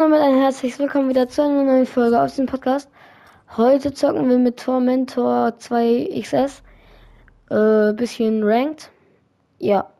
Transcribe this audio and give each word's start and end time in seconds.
damit 0.00 0.20
ein 0.22 0.38
herzliches 0.38 0.78
Willkommen 0.78 1.10
wieder 1.10 1.28
zu 1.28 1.42
einer 1.42 1.62
neuen 1.62 1.84
Folge 1.84 2.18
aus 2.18 2.34
dem 2.36 2.46
Podcast. 2.46 2.88
Heute 3.54 3.92
zocken 3.92 4.30
wir 4.30 4.38
mit 4.38 4.58
Tormentor 4.58 5.58
2 5.58 6.18
XS. 6.22 6.62
Äh, 7.50 7.92
bisschen 7.92 8.42
ranked. 8.42 8.90
Ja. 9.58 9.92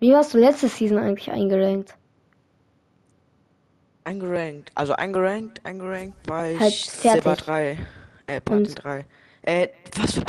Wie 0.00 0.12
warst 0.12 0.34
du 0.34 0.38
letzte 0.38 0.66
Season 0.66 0.98
eigentlich 0.98 1.30
eingerankt? 1.30 1.94
Eingerankt. 4.02 4.72
Also 4.74 4.94
eingerankt, 4.94 5.64
eingerankt 5.64 6.16
ich 6.26 6.60
Halt 6.60 6.74
Silber 6.74 7.36
fertig. 7.36 7.44
3. 7.46 7.78
Äh, 8.26 8.40
Platin 8.40 8.66
Und- 8.66 8.74
3. 8.84 9.06
Äh, 9.42 9.68
was 10.00 10.14
für 10.14 10.22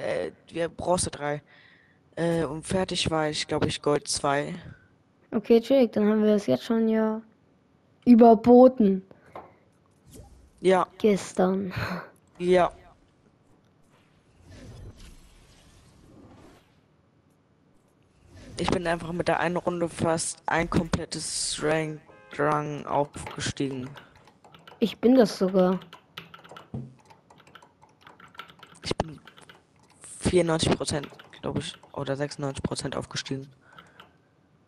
äh, 0.00 0.30
wir 0.50 0.70
Bronze 0.70 1.10
3. 1.10 1.42
Äh, 2.14 2.44
und 2.44 2.62
fertig 2.66 3.10
war 3.10 3.28
ich, 3.28 3.46
glaube 3.46 3.66
ich, 3.68 3.82
Gold 3.82 4.08
2. 4.08 4.54
Okay, 5.30 5.60
chillig, 5.60 5.92
dann 5.92 6.08
haben 6.08 6.24
wir 6.24 6.36
es 6.36 6.46
jetzt 6.46 6.64
schon 6.64 6.88
ja 6.88 7.20
überboten. 8.06 9.02
Ja, 10.62 10.86
Gestern. 10.98 11.72
ja. 12.38 12.72
Ich 18.58 18.70
bin 18.70 18.86
einfach 18.86 19.12
mit 19.12 19.28
der 19.28 19.38
einen 19.40 19.56
Runde 19.58 19.86
fast 19.88 20.42
ein 20.46 20.70
komplettes 20.70 21.60
Rank 21.62 22.00
Rang 22.38 22.86
aufgestiegen. 22.86 23.88
Ich 24.78 24.98
bin 24.98 25.14
das 25.14 25.38
sogar. 25.38 25.78
Ich 28.82 28.96
bin 28.96 29.20
94%, 30.24 31.04
glaube 31.42 31.60
ich, 31.60 31.74
oder 31.92 32.14
96% 32.14 32.96
aufgestiegen. 32.96 33.46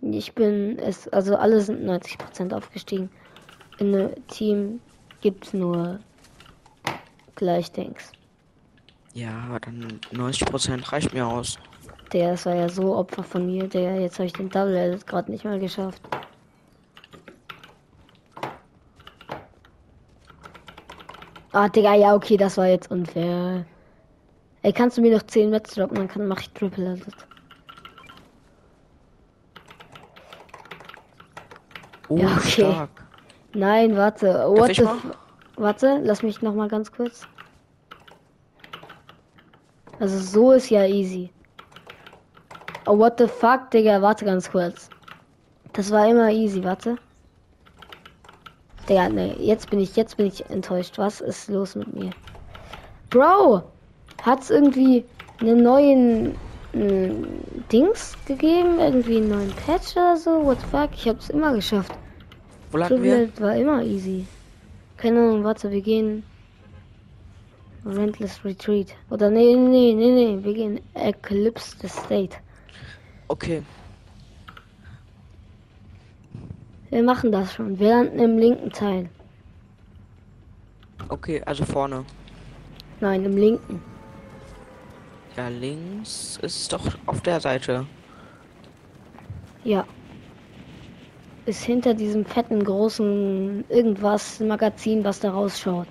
Ich 0.01 0.35
bin 0.35 0.79
es, 0.79 1.09
also 1.09 1.37
alle 1.37 1.61
sind 1.61 1.85
90% 1.85 2.55
aufgestiegen. 2.55 3.11
In 3.79 3.95
einem 3.95 4.27
Team 4.29 4.81
gibt's 5.21 5.53
nur 5.53 6.01
Gleichdings. 7.37 8.13
Ja, 9.15 9.59
dann 9.61 10.01
90% 10.13 10.93
reicht 10.93 11.15
mir 11.15 11.27
aus. 11.27 11.59
Der, 12.13 12.33
das 12.33 12.47
war 12.47 12.55
ja 12.55 12.69
so 12.69 12.97
Opfer 12.97 13.23
von 13.23 13.47
mir, 13.47 13.69
der, 13.69 14.01
jetzt 14.01 14.19
habe 14.19 14.27
ich 14.27 14.33
den 14.33 14.49
Double 14.51 14.77
Edit 14.77 15.07
gerade 15.07 15.31
nicht 15.31 15.45
mal 15.45 15.59
geschafft. 15.59 16.03
Ah, 21.53 21.69
Digga, 21.69 21.95
ja, 21.95 22.15
okay, 22.15 22.37
das 22.37 22.57
war 22.57 22.67
jetzt 22.67 22.91
unfair. 22.91 23.65
Ey, 24.63 24.73
kannst 24.73 24.97
du 24.99 25.03
mir 25.03 25.15
noch 25.15 25.23
10 25.23 25.51
Mets 25.51 25.75
droppen, 25.75 25.97
dann 25.97 26.09
kann, 26.09 26.27
mach 26.27 26.41
ich 26.41 26.51
Triple 26.51 26.93
Edit. 26.93 27.15
Oh, 32.09 32.19
Ja, 32.19 32.37
okay. 32.37 32.51
stark. 32.51 33.08
Nein, 33.55 33.97
warte. 33.97 34.45
What 34.49 34.77
the 34.77 34.87
Warte, 35.59 36.01
lass 36.05 36.23
mich 36.23 36.41
noch 36.41 36.55
mal 36.55 36.69
ganz 36.69 36.93
kurz. 36.93 37.27
Also 39.99 40.19
so 40.19 40.53
ist 40.53 40.71
ja 40.71 40.87
easy. 40.87 41.31
Oh, 42.87 42.97
what 42.97 43.19
the 43.19 43.27
fuck, 43.27 43.71
Digga, 43.73 44.01
warte 44.01 44.25
ganz 44.25 44.51
kurz. 44.51 44.89
Das 45.73 45.91
war 45.91 46.07
immer 46.09 46.31
easy, 46.31 46.63
warte. 46.63 46.97
Digga, 48.89 49.09
ne, 49.09 49.35
jetzt 49.41 49.69
bin 49.69 49.81
ich, 49.81 49.97
jetzt 49.97 50.17
bin 50.17 50.27
ich 50.27 50.49
enttäuscht. 50.49 50.97
Was 50.97 51.21
ist 51.21 51.49
los 51.49 51.75
mit 51.75 51.93
mir? 51.93 52.11
Bro, 53.11 53.65
hat's 54.23 54.51
irgendwie 54.51 55.05
einen 55.41 55.65
neuen 55.65 56.37
mm, 56.73 57.25
Dings 57.73 58.17
gegeben? 58.27 58.79
Irgendwie 58.79 59.17
einen 59.17 59.31
neuen 59.31 59.53
Patch 59.67 59.97
oder 59.97 60.17
so? 60.17 60.45
What 60.45 60.61
the 60.61 60.67
fuck? 60.69 60.91
Ich 60.95 61.09
hab's 61.09 61.31
immer 61.31 61.53
geschafft. 61.53 61.93
Wo 62.71 62.79
landen 62.79 63.03
wir? 63.03 63.31
War 63.41 63.57
immer 63.57 63.83
easy. 63.83 64.27
Keine 64.97 65.21
Ahnung, 65.21 65.45
warte, 65.45 65.71
wir 65.71 65.81
gehen. 65.81 66.23
Rentless 67.85 68.45
Retreat. 68.45 68.95
Oder 69.11 69.31
nee, 69.31 69.55
nee, 69.55 69.95
nee, 69.95 70.11
nee, 70.11 70.39
wir 70.45 70.55
gehen 70.55 70.81
Eclipse 70.95 71.77
the 71.81 71.89
State. 71.89 72.37
Okay. 73.29 73.63
Wir 76.91 77.03
machen 77.03 77.33
das 77.33 77.55
schon. 77.55 77.79
Wir 77.79 77.91
landen 77.91 78.19
im 78.19 78.39
linken 78.39 78.71
Teil. 78.71 79.09
Okay, 81.09 81.43
also 81.47 81.65
vorne. 81.65 82.05
Nein, 83.01 83.25
im 83.25 83.37
linken. 83.37 83.81
Ja, 85.37 85.49
links 85.49 86.39
ist 86.43 86.73
doch 86.73 86.85
auf 87.07 87.21
der 87.21 87.41
Seite. 87.41 87.87
Ja. 89.65 89.87
Ist 91.49 91.65
hinter 91.65 91.95
diesem 91.95 92.27
fetten, 92.27 92.63
großen 92.63 93.65
irgendwas 93.71 94.39
Magazin, 94.39 95.03
was 95.03 95.21
da 95.21 95.31
rausschaut. 95.31 95.87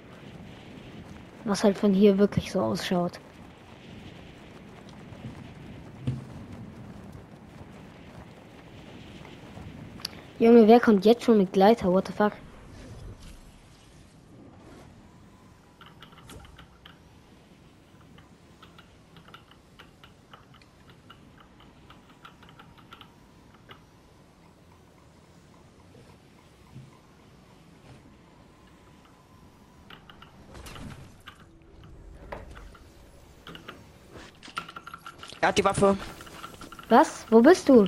Was 1.46 1.64
halt 1.64 1.76
von 1.76 1.96
hier 1.96 2.20
wirklich 2.20 2.52
so 2.52 2.62
ausschaut. 2.62 3.20
Junge, 10.38 10.68
wer 10.68 10.80
kommt 10.80 11.06
jetzt 11.06 11.24
schon 11.24 11.40
mit 11.40 11.54
Gleiter? 11.54 11.92
What 11.92 12.06
the 12.06 12.14
fuck? 12.14 12.34
Er 35.42 35.50
hat 35.50 35.58
die 35.58 35.64
Waffe. 35.64 35.98
Was? 36.90 37.26
Wo 37.30 37.42
bist 37.42 37.70
du? 37.70 37.88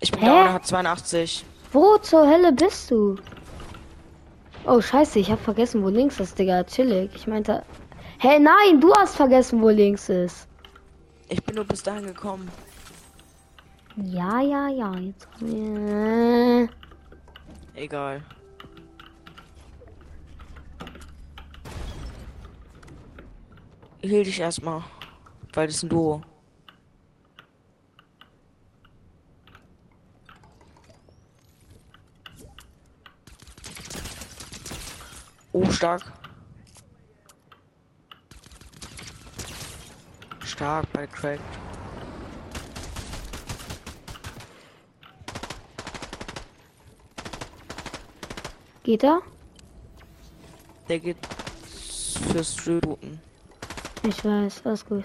Ich 0.00 0.10
bin 0.10 0.20
Hä? 0.20 0.26
da 0.26 0.32
und 0.40 0.46
er 0.48 0.52
hat 0.54 0.66
82. 0.66 1.44
Wo 1.72 1.98
zur 1.98 2.26
Hölle 2.28 2.52
bist 2.52 2.90
du? 2.90 3.16
Oh, 4.66 4.80
scheiße, 4.80 5.18
ich 5.18 5.30
hab 5.30 5.40
vergessen, 5.40 5.82
wo 5.82 5.88
links 5.88 6.20
ist, 6.20 6.38
Digga. 6.38 6.64
Chillig. 6.64 7.10
Ich 7.14 7.26
meinte. 7.26 7.62
Hä, 8.18 8.38
nein, 8.38 8.80
du 8.80 8.92
hast 8.94 9.16
vergessen, 9.16 9.60
wo 9.60 9.68
links 9.68 10.08
ist. 10.08 10.46
Ich 11.28 11.42
bin 11.42 11.56
nur 11.56 11.64
bis 11.64 11.82
dahin 11.82 12.06
gekommen. 12.06 12.48
Ja, 13.96 14.40
ja, 14.40 14.68
ja. 14.68 14.94
Jetzt. 14.94 15.28
Äh, 15.42 16.68
Egal. 17.74 18.22
Hielt 24.00 24.26
dich 24.26 24.40
erstmal. 24.40 24.82
Weil 25.52 25.66
das 25.66 25.76
ist 25.76 25.82
ein 25.84 25.88
Duo. 25.88 26.22
Oh, 35.52 35.70
stark. 35.70 36.02
Stark 40.44 40.90
bei 40.92 41.06
Crack. 41.06 41.40
Geht 48.82 49.04
er? 49.04 49.20
Der 50.88 50.98
geht 50.98 51.16
fürs 52.32 52.66
Rebooten. 52.66 53.20
Ich 54.02 54.24
weiß, 54.24 54.62
alles 54.64 54.84
gut. 54.84 55.04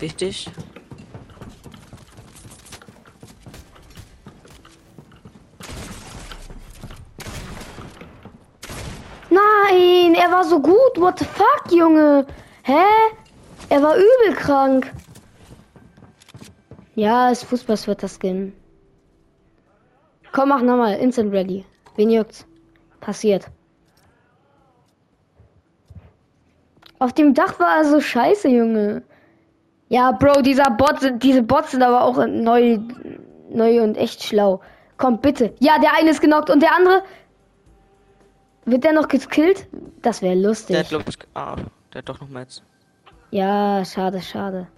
Wichtig. 0.00 0.50
Nein, 9.28 10.14
er 10.14 10.32
war 10.32 10.44
so 10.44 10.60
gut. 10.60 10.96
What 10.96 11.18
the 11.18 11.26
fuck, 11.26 11.70
Junge? 11.70 12.26
Hä? 12.62 12.82
Er 13.68 13.82
war 13.82 13.96
übel 13.96 14.34
krank. 14.34 14.90
Ja, 16.94 17.30
ist 17.30 17.44
Fußball 17.44 17.78
wird 17.86 18.02
das 18.02 18.18
Skin. 18.18 18.52
Komm, 20.32 20.48
mach 20.48 20.62
nochmal. 20.62 20.98
Instant 20.98 21.32
ready. 21.32 21.64
Wen 21.96 22.10
juckt's? 22.10 22.46
Passiert. 23.00 23.50
Auf 26.98 27.12
dem 27.12 27.34
Dach 27.34 27.58
war 27.60 27.78
er 27.78 27.84
so 27.84 28.00
scheiße, 28.00 28.48
Junge. 28.48 29.02
Ja, 29.90 30.12
Bro, 30.12 30.42
dieser 30.42 30.70
Bot 30.70 31.00
sind, 31.00 31.20
diese 31.24 31.42
Bots 31.42 31.72
sind 31.72 31.82
aber 31.82 32.04
auch 32.04 32.24
neu, 32.24 32.78
neu 33.50 33.82
und 33.82 33.96
echt 33.96 34.22
schlau. 34.22 34.60
Komm, 34.96 35.20
bitte. 35.20 35.52
Ja, 35.58 35.80
der 35.80 35.94
eine 35.98 36.10
ist 36.10 36.20
genockt 36.20 36.48
und 36.48 36.62
der 36.62 36.76
andere. 36.76 37.02
Wird 38.66 38.84
der 38.84 38.92
noch 38.92 39.08
gekillt? 39.08 39.66
Das 40.00 40.22
wäre 40.22 40.36
lustig. 40.36 40.74
Der 40.74 40.84
hat, 40.84 40.90
glaub 40.90 41.08
ich, 41.08 41.18
ah, 41.34 41.56
der 41.92 41.98
hat 41.98 42.08
doch 42.08 42.20
noch 42.20 42.28
Metz. 42.28 42.62
Ja, 43.32 43.84
schade, 43.84 44.20
schade. 44.22 44.68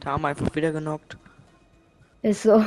Da 0.00 0.12
haben 0.12 0.22
wir 0.22 0.28
einfach 0.28 0.54
wieder 0.54 0.72
genockt. 0.72 1.18
Ist 2.22 2.44
so. 2.44 2.64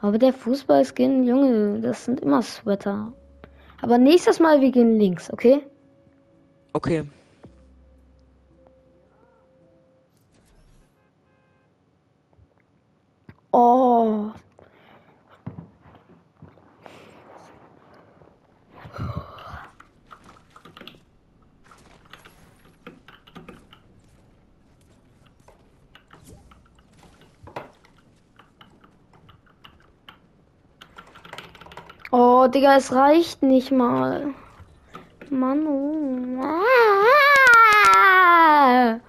Aber 0.00 0.18
der 0.18 0.32
Fußballskin, 0.32 1.24
Junge, 1.24 1.80
das 1.80 2.04
sind 2.04 2.20
immer 2.20 2.40
Sweater. 2.42 3.12
Aber 3.82 3.98
nächstes 3.98 4.40
Mal 4.40 4.60
wir 4.60 4.70
gehen 4.70 4.98
links, 4.98 5.32
okay? 5.32 5.62
Okay. 6.72 7.04
Oh. 13.52 14.30
Oh, 32.18 32.46
Digga, 32.48 32.78
es 32.78 32.94
reicht 32.94 33.42
nicht 33.42 33.70
mal. 33.70 34.28
Mann. 35.28 35.66
oh. 35.66 36.40
Ah. 38.00 39.00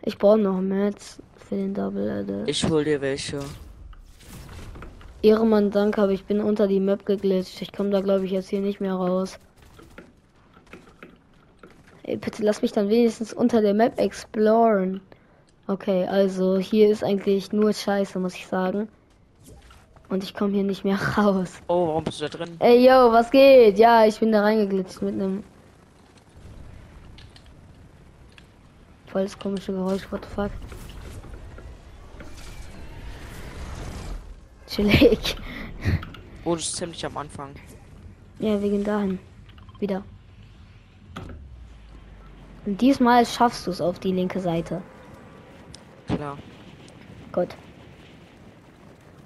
Ich 0.00 0.16
brauche 0.16 0.38
noch 0.38 0.58
Mats 0.62 1.20
für 1.36 1.56
den 1.56 1.74
Double 1.74 2.08
Edit. 2.08 2.48
Ich 2.48 2.66
hol 2.66 2.84
dir 2.84 3.02
welche. 3.02 3.40
Ehrenmann, 5.20 5.70
danke, 5.70 6.00
aber 6.00 6.12
ich 6.12 6.24
bin 6.24 6.40
unter 6.40 6.66
die 6.68 6.80
Map 6.80 7.04
geglitscht. 7.04 7.60
Ich 7.60 7.70
komme 7.70 7.90
da, 7.90 8.00
glaube 8.00 8.24
ich, 8.24 8.30
jetzt 8.30 8.48
hier 8.48 8.62
nicht 8.62 8.80
mehr 8.80 8.94
raus. 8.94 9.38
Ey, 12.02 12.16
bitte 12.16 12.42
lass 12.42 12.62
mich 12.62 12.72
dann 12.72 12.88
wenigstens 12.88 13.34
unter 13.34 13.60
der 13.60 13.74
Map 13.74 14.00
exploren. 14.00 15.02
Okay, 15.66 16.06
also 16.06 16.56
hier 16.56 16.88
ist 16.88 17.04
eigentlich 17.04 17.52
nur 17.52 17.74
Scheiße, 17.74 18.18
muss 18.18 18.36
ich 18.36 18.46
sagen. 18.46 18.88
Und 20.08 20.24
ich 20.24 20.34
komme 20.34 20.54
hier 20.54 20.64
nicht 20.64 20.84
mehr 20.84 20.98
raus. 21.18 21.60
Oh, 21.68 21.88
warum 21.88 22.04
bist 22.04 22.20
du 22.20 22.28
da 22.28 22.38
drin? 22.38 22.56
Ey, 22.60 22.86
yo, 22.86 23.12
was 23.12 23.30
geht? 23.30 23.78
Ja, 23.78 24.04
ich 24.06 24.18
bin 24.18 24.32
da 24.32 24.42
reingeglitscht 24.42 25.02
mit 25.02 25.14
einem... 25.14 25.44
Voll 29.06 29.22
das 29.22 29.38
komische 29.38 29.72
Geräusch, 29.72 30.10
what 30.10 30.24
the 30.24 30.30
fuck. 30.34 30.50
Chillig. 34.66 35.36
Oh, 36.44 36.54
das 36.54 36.64
ist 36.64 36.76
ziemlich 36.76 37.04
am 37.04 37.14
Anfang. 37.18 37.50
Ja, 38.38 38.62
wir 38.62 38.70
gehen 38.70 38.84
dahin. 38.84 39.18
Wieder. 39.80 40.02
Und 42.64 42.80
diesmal 42.80 43.26
schaffst 43.26 43.66
du 43.66 43.70
es 43.70 43.82
auf 43.82 43.98
die 43.98 44.12
linke 44.12 44.40
Seite. 44.40 44.80
Klar. 46.06 46.38
Gut. 47.32 47.48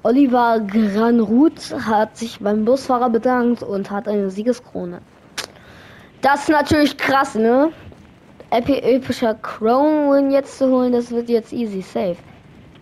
Oliver 0.04 0.58
Granruth 0.60 1.72
hat 1.86 2.16
sich 2.16 2.40
beim 2.40 2.64
Busfahrer 2.64 3.08
bedankt 3.08 3.62
und 3.62 3.90
hat 3.90 4.08
eine 4.08 4.30
Siegeskrone. 4.30 5.00
Das 6.22 6.42
ist 6.42 6.48
natürlich 6.48 6.96
krass, 6.96 7.36
ne? 7.36 7.72
Epi 8.50 8.74
epischer 8.74 9.34
Crown 9.34 10.30
jetzt 10.30 10.58
zu 10.58 10.68
holen, 10.68 10.92
das 10.92 11.10
wird 11.10 11.28
jetzt 11.28 11.52
easy, 11.52 11.82
safe. 11.82 12.16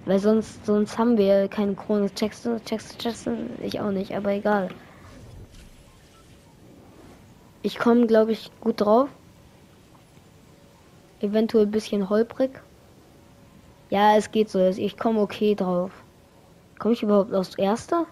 Weil 0.06 0.18
sonst, 0.18 0.64
sonst 0.64 0.96
haben 0.98 1.18
wir 1.18 1.46
keine 1.48 1.74
Krone. 1.74 2.12
Checkst 2.14 2.46
du, 2.46 2.58
checkst 2.64 2.94
du, 2.94 2.98
checkst 2.98 3.26
du? 3.26 3.36
Ich 3.62 3.80
auch 3.80 3.90
nicht, 3.90 4.16
aber 4.16 4.32
egal. 4.32 4.70
Ich 7.62 7.78
komme, 7.78 8.06
glaube 8.06 8.32
ich, 8.32 8.50
gut 8.60 8.80
drauf. 8.80 9.10
Eventuell 11.20 11.66
ein 11.66 11.70
bisschen 11.70 12.08
holprig. 12.08 12.50
Ja, 13.90 14.16
es 14.16 14.30
geht 14.30 14.48
so. 14.48 14.58
Ich 14.58 14.96
komme 14.96 15.20
okay 15.20 15.54
drauf. 15.54 15.92
Komme 16.80 16.94
ich 16.94 17.02
überhaupt 17.02 17.34
aus 17.34 17.56
Erster? 17.56 18.06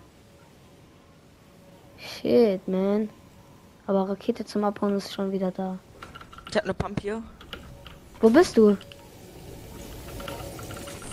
Shit, 1.96 2.68
man. 2.68 3.08
Aber 3.86 4.10
Rakete 4.10 4.44
zum 4.44 4.62
Abhauen 4.62 4.94
ist 4.94 5.14
schon 5.14 5.32
wieder 5.32 5.50
da. 5.50 5.78
Ich 6.50 6.56
hab 6.56 6.66
ne 6.66 6.74
Pump 6.74 7.00
hier. 7.00 7.22
Wo 8.20 8.28
bist 8.28 8.58
du? 8.58 8.76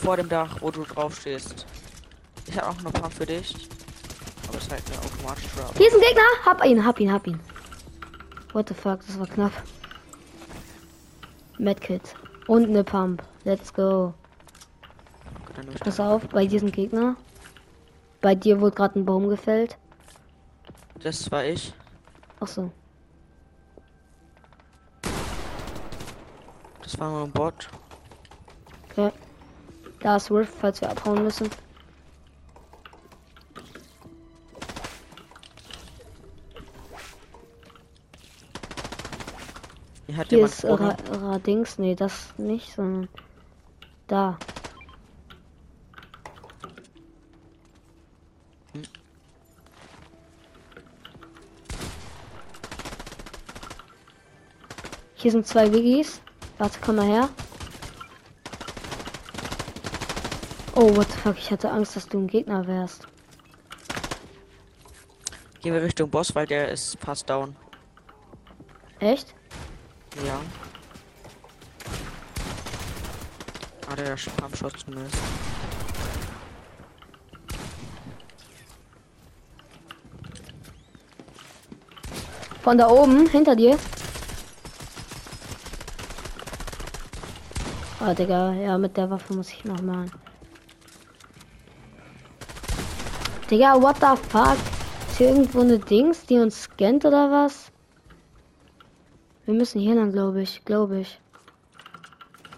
Vor 0.01 0.17
dem 0.17 0.27
Dach, 0.27 0.57
wo 0.59 0.69
du 0.69 0.83
drauf 0.83 1.15
stehst. 1.15 1.65
Ich 2.45 2.57
hab 2.57 2.67
auch 2.67 2.79
eine 2.79 2.91
Pump 2.91 3.13
für 3.13 3.25
dich. 3.25 3.55
Aber 4.49 4.57
es 4.57 4.65
ist 4.65 4.71
halt 4.73 4.83
eine 4.87 5.05
automatische. 5.05 5.77
Hier 5.77 5.87
ist 5.87 5.95
ein 5.95 6.01
Gegner! 6.01 6.21
Hab 6.45 6.65
ihn, 6.65 6.85
hab 6.85 6.99
ihn, 6.99 7.11
hab 7.13 7.25
ihn. 7.25 7.39
What 8.51 8.67
the 8.67 8.73
fuck, 8.73 8.99
das 9.07 9.17
war 9.17 9.27
knapp. 9.27 9.53
Medkit. 11.57 12.15
Und 12.47 12.65
eine 12.65 12.83
Pump. 12.83 13.23
Let's 13.45 13.73
go. 13.73 14.13
Pass 15.79 16.01
auf, 16.01 16.27
bei 16.27 16.45
diesem 16.45 16.69
Gegner. 16.69 17.15
Bei 18.25 18.33
dir 18.33 18.59
wurde 18.59 18.75
gerade 18.75 18.97
ein 18.97 19.05
Baum 19.05 19.29
gefällt. 19.29 19.77
Das 20.95 21.31
war 21.31 21.45
ich. 21.45 21.75
Ach 22.39 22.47
so. 22.47 22.71
Das 26.81 26.97
war 26.97 27.11
nur 27.11 27.25
ein 27.25 27.31
Bot. 27.31 27.69
Okay. 28.89 29.11
Da 29.99 30.15
ist 30.15 30.31
Wolf, 30.31 30.49
falls 30.59 30.81
wir 30.81 30.89
abhauen 30.89 31.21
müssen. 31.21 31.51
Hier 40.07 40.23
Hier 40.23 40.45
ist 40.45 40.65
Ra. 40.65 40.97
Radings. 41.11 41.77
Nee, 41.77 41.93
das 41.93 42.33
nicht, 42.39 42.73
sondern 42.73 43.07
da. 44.07 44.39
Hier 55.25 55.31
sind 55.31 55.47
zwei 55.47 55.73
Wiggies. 55.73 56.21
Warte, 56.59 56.77
komm 56.85 56.97
mal 56.97 57.07
her. 57.07 57.29
Oh, 60.75 60.95
what 60.95 61.07
the 61.11 61.17
fuck, 61.17 61.35
ich 61.39 61.49
hatte 61.49 61.71
Angst, 61.71 61.95
dass 61.95 62.07
du 62.07 62.19
ein 62.19 62.27
Gegner 62.27 62.67
wärst. 62.67 63.07
Gehen 65.63 65.73
wir 65.73 65.81
Richtung 65.81 66.11
Boss, 66.11 66.35
weil 66.35 66.45
der 66.45 66.69
ist 66.69 66.99
fast 66.99 67.27
down. 67.27 67.55
Echt? 68.99 69.33
Ja. 70.23 70.39
Ah, 73.89 73.95
der 73.95 74.15
Pumpshot 74.37 74.77
zumindest. 74.77 75.17
Von 82.61 82.77
da 82.77 82.87
oben, 82.89 83.27
hinter 83.27 83.55
dir. 83.55 83.79
Ah, 88.07 88.13
Digga, 88.13 88.53
ja, 88.53 88.77
mit 88.77 88.95
der 88.97 89.09
Waffe 89.09 89.33
muss 89.33 89.49
ich 89.49 89.65
noch 89.65 89.81
mal. 89.81 90.05
Digga, 93.49 93.81
what 93.81 93.95
the 93.95 94.15
fuck? 94.29 94.57
Ist 95.07 95.17
hier 95.17 95.29
irgendwo 95.29 95.61
eine 95.61 95.79
Dings, 95.79 96.23
die 96.27 96.37
uns 96.37 96.61
scannt 96.61 97.03
oder 97.03 97.31
was? 97.31 97.71
Wir 99.45 99.55
müssen 99.55 99.81
hier 99.81 99.95
lang, 99.95 100.11
glaube 100.11 100.43
ich. 100.43 100.63
Glaube 100.65 100.99
ich. 100.99 101.19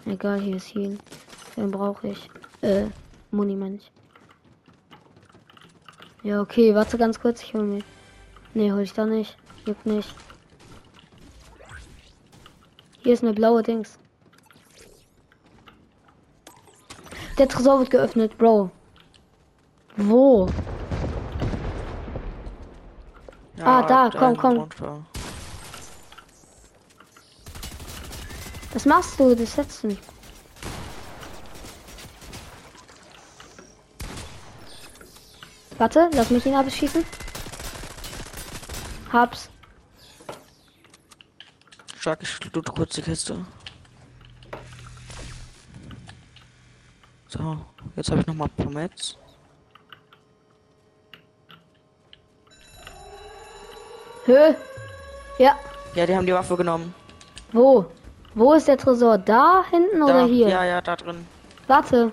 Egal, 0.04 0.38
hier 0.38 0.56
ist 0.56 0.74
Heal. 0.74 0.98
Den 1.56 1.70
brauche 1.70 2.08
ich. 2.08 2.30
Äh, 2.60 2.88
Muni 3.30 3.56
meine. 3.56 3.78
Ja, 6.24 6.42
okay, 6.42 6.74
warte 6.74 6.98
ganz 6.98 7.18
kurz, 7.18 7.42
ich 7.42 7.54
hol 7.54 7.62
mir. 7.62 7.82
Nee, 8.52 8.70
hol 8.70 8.82
ich 8.82 8.92
da 8.92 9.06
nicht. 9.06 9.38
Juckt 9.64 9.86
nicht. 9.86 10.14
Hier 13.02 13.14
ist 13.14 13.24
eine 13.24 13.32
blaue 13.32 13.62
Dings. 13.62 13.98
Der 17.38 17.48
Tresor 17.48 17.78
wird 17.78 17.90
geöffnet, 17.90 18.36
Bro. 18.36 18.70
Wo? 19.96 20.48
Ah, 23.60 23.82
da, 23.82 24.10
komm, 24.10 24.22
einen 24.22 24.36
komm. 24.36 24.56
runter. 24.58 25.06
Was 28.72 28.84
machst 28.84 29.18
du? 29.18 29.34
Das 29.34 29.54
setzt 29.54 29.82
du 29.82 29.88
nicht. 29.88 30.02
Warte, 35.78 36.10
lass 36.12 36.30
mich 36.30 36.44
ihn 36.44 36.54
abschießen. 36.54 37.04
Hab's. 39.12 39.48
Stark, 41.96 42.22
ich 42.22 42.52
loot 42.52 42.66
kurz 42.74 42.94
die 42.94 43.02
Kiste. 43.02 43.44
So, 47.28 47.58
jetzt 47.94 48.10
habe 48.10 48.20
ich 48.20 48.26
noch 48.26 48.34
mal 48.34 48.48
Pomets. 48.56 49.18
Hö. 54.24 54.54
Ja. 55.38 55.56
Ja, 55.94 56.06
die 56.06 56.16
haben 56.16 56.26
die 56.26 56.32
Waffe 56.32 56.56
genommen. 56.56 56.94
Wo? 57.52 57.86
Wo 58.34 58.52
ist 58.54 58.66
der 58.68 58.76
Tresor? 58.78 59.18
Da 59.18 59.62
hinten 59.70 60.00
Da. 60.00 60.04
oder 60.06 60.24
hier? 60.24 60.48
Ja, 60.48 60.64
ja, 60.64 60.80
da 60.80 60.96
drin. 60.96 61.26
Warte. 61.66 62.12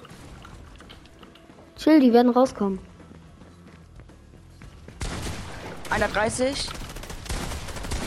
Chill, 1.78 2.00
die 2.00 2.12
werden 2.12 2.32
rauskommen. 2.32 2.80
130. 5.90 6.70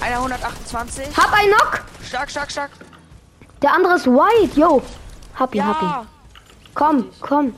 Einer 0.00 0.16
128. 0.16 1.16
Hab 1.16 1.32
ein 1.32 1.46
Knock! 1.46 1.80
Stark, 2.02 2.30
stark, 2.30 2.50
stark. 2.50 2.70
Der 3.62 3.72
andere 3.74 3.94
ist 3.94 4.06
white, 4.06 4.58
yo. 4.58 4.82
Hab 5.34 5.54
ihn, 5.54 5.66
hab 5.66 5.82
ihn. 5.82 6.08
Komm, 6.78 7.10
komm. 7.20 7.54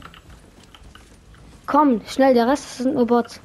Komm, 1.67 2.01
schnell, 2.07 2.33
der 2.33 2.49
Rest 2.49 2.79
sind 2.79 2.95
nur 2.95 3.07
Bots. 3.07 3.39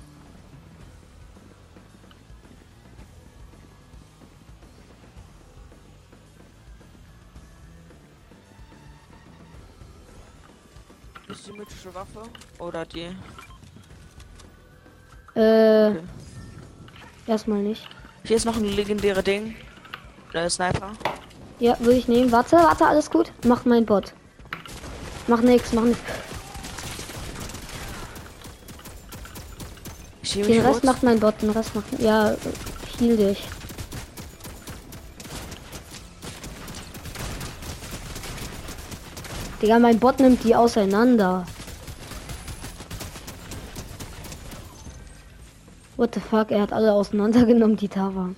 Ist 11.28 11.46
die 11.46 11.52
mythische 11.52 11.94
Waffe? 11.94 12.24
Oder 12.60 12.86
die? 12.86 13.10
Äh, 15.38 15.90
Okay. 15.90 16.00
erstmal 17.28 17.62
nicht. 17.62 17.86
Hier 18.24 18.38
ist 18.38 18.46
noch 18.46 18.56
ein 18.56 18.64
legendäre 18.64 19.22
Ding. 19.22 19.58
Der 20.34 20.50
Sniper. 20.50 20.94
Ja, 21.60 21.78
würde 21.82 21.98
ich 21.98 22.08
nehmen. 22.08 22.32
Warte, 22.32 22.56
warte, 22.56 22.86
alles 22.86 23.12
gut. 23.12 23.34
Macht 23.44 23.66
mein 23.66 23.86
Bot. 23.86 24.14
Mach 25.28 25.42
nix, 25.42 25.74
mach 25.74 25.84
nix. 25.84 26.00
Den 30.36 30.66
Rest 30.66 30.84
macht 30.84 31.04
mein 31.04 31.20
Bot, 31.20 31.42
den 31.42 31.50
Rest 31.50 31.74
macht. 31.76 31.86
Ja, 32.00 32.36
heal 33.00 33.16
dich. 33.16 33.48
Digga, 39.62 39.80
mein 39.80 39.98
Bot 39.98 40.20
nimmt 40.20 40.44
die 40.44 40.56
auseinander. 40.56 41.46
What 45.96 46.14
the 46.14 46.20
fuck, 46.20 46.52
er 46.52 46.62
hat 46.62 46.74
alle 46.74 46.92
auseinandergenommen, 46.92 47.78
die 47.78 47.88
da 47.88 48.14
waren. 48.14 48.36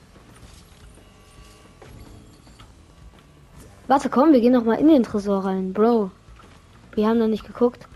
Warte, 3.88 4.10
komm, 4.10 4.32
wir 4.34 4.42
gehen 4.42 4.54
noch 4.54 4.64
mal 4.64 4.80
in 4.80 4.90
den 4.90 5.04
Tresor 5.04 5.44
rein, 5.44 5.74
Bro. 5.74 6.12
Wir 6.98 7.08
haben 7.08 7.20
da 7.20 7.28
nicht 7.28 7.46
geguckt. 7.46 7.88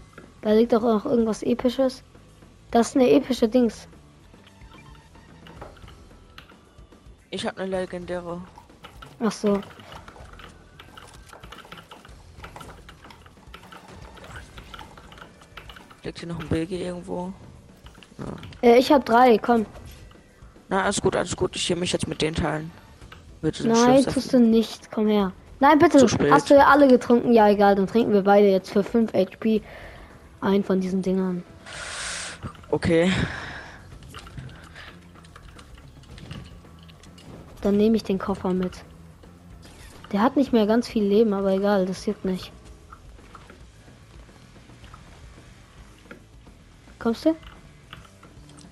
Da 0.44 0.54
liegt 0.54 0.74
doch 0.74 0.84
auch 0.84 1.06
irgendwas 1.06 1.42
episches. 1.42 2.04
Das 2.70 2.90
ist 2.90 2.96
eine 2.96 3.10
epische 3.10 3.50
Dings. 3.50 3.88
Ich 7.32 7.48
habe 7.48 7.62
eine 7.62 7.80
legendäre. 7.80 8.40
Ach 9.20 9.32
so. 9.32 9.60
Liegt 16.04 16.20
hier 16.20 16.28
noch 16.28 16.40
ein 16.40 16.48
BG 16.48 16.86
irgendwo? 16.86 17.34
Äh, 18.62 18.78
ich 18.78 18.92
habe 18.92 19.04
drei, 19.04 19.40
komm. 19.40 19.66
Na, 20.70 20.84
alles 20.84 21.02
gut, 21.02 21.16
alles 21.16 21.36
gut. 21.36 21.56
Ich 21.56 21.66
hier 21.66 21.76
mich 21.76 21.92
jetzt 21.92 22.08
mit 22.08 22.22
den 22.22 22.36
Teilen. 22.36 22.70
Bitte 23.42 23.68
Nein, 23.68 24.06
tust 24.06 24.32
du 24.32 24.40
nicht. 24.40 24.92
Komm 24.92 25.08
her. 25.08 25.34
Nein, 25.62 25.78
bitte. 25.78 26.06
Hast 26.32 26.50
du 26.50 26.56
ja 26.56 26.68
alle 26.68 26.88
getrunken? 26.88 27.32
Ja, 27.32 27.48
egal. 27.48 27.76
Dann 27.76 27.86
trinken 27.86 28.12
wir 28.14 28.24
beide 28.24 28.48
jetzt 28.48 28.72
für 28.72 28.84
5 28.84 29.14
HP 29.14 29.62
ein 30.42 30.64
von 30.64 30.82
diesen 30.82 31.04
Dingern. 31.04 31.44
Okay. 32.72 33.12
Dann 37.62 37.78
nehme 37.78 37.96
ich 37.96 38.04
den 38.04 38.18
Koffer 38.18 38.54
mit. 38.54 38.84
Der 40.12 40.24
hat 40.24 40.36
nicht 40.36 40.52
mehr 40.52 40.66
ganz 40.66 40.88
viel 40.88 41.04
Leben, 41.04 41.32
aber 41.32 41.52
egal, 41.52 41.86
das 41.86 42.08
juckt 42.08 42.26
nicht. 42.26 42.52
Kommst 46.98 47.26
du? 47.26 47.36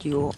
Jo. 0.01 0.31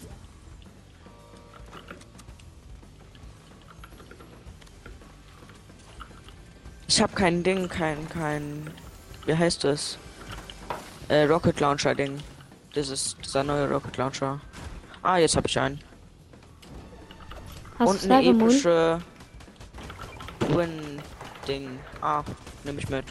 Ich 6.94 7.00
habe 7.00 7.14
kein 7.14 7.42
Ding, 7.42 7.70
kein, 7.70 8.06
kein. 8.10 8.70
Wie 9.24 9.34
heißt 9.34 9.64
das? 9.64 9.96
Äh, 11.08 11.22
Rocket 11.22 11.58
Launcher 11.58 11.94
Ding. 11.94 12.18
Das 12.74 12.90
ist 12.90 13.16
dieser 13.24 13.42
neue 13.42 13.66
Rocket 13.66 13.96
Launcher. 13.96 14.38
Ah, 15.02 15.16
jetzt 15.16 15.34
habe 15.34 15.48
ich 15.48 15.58
einen. 15.58 15.80
Hast 17.78 18.04
Und 18.04 18.12
eine 18.12 18.28
epische 18.28 18.98
Twin 20.40 21.00
Ding. 21.48 21.78
Ah, 22.02 22.24
nehme 22.62 22.78
ich 22.78 22.90
mit. 22.90 23.06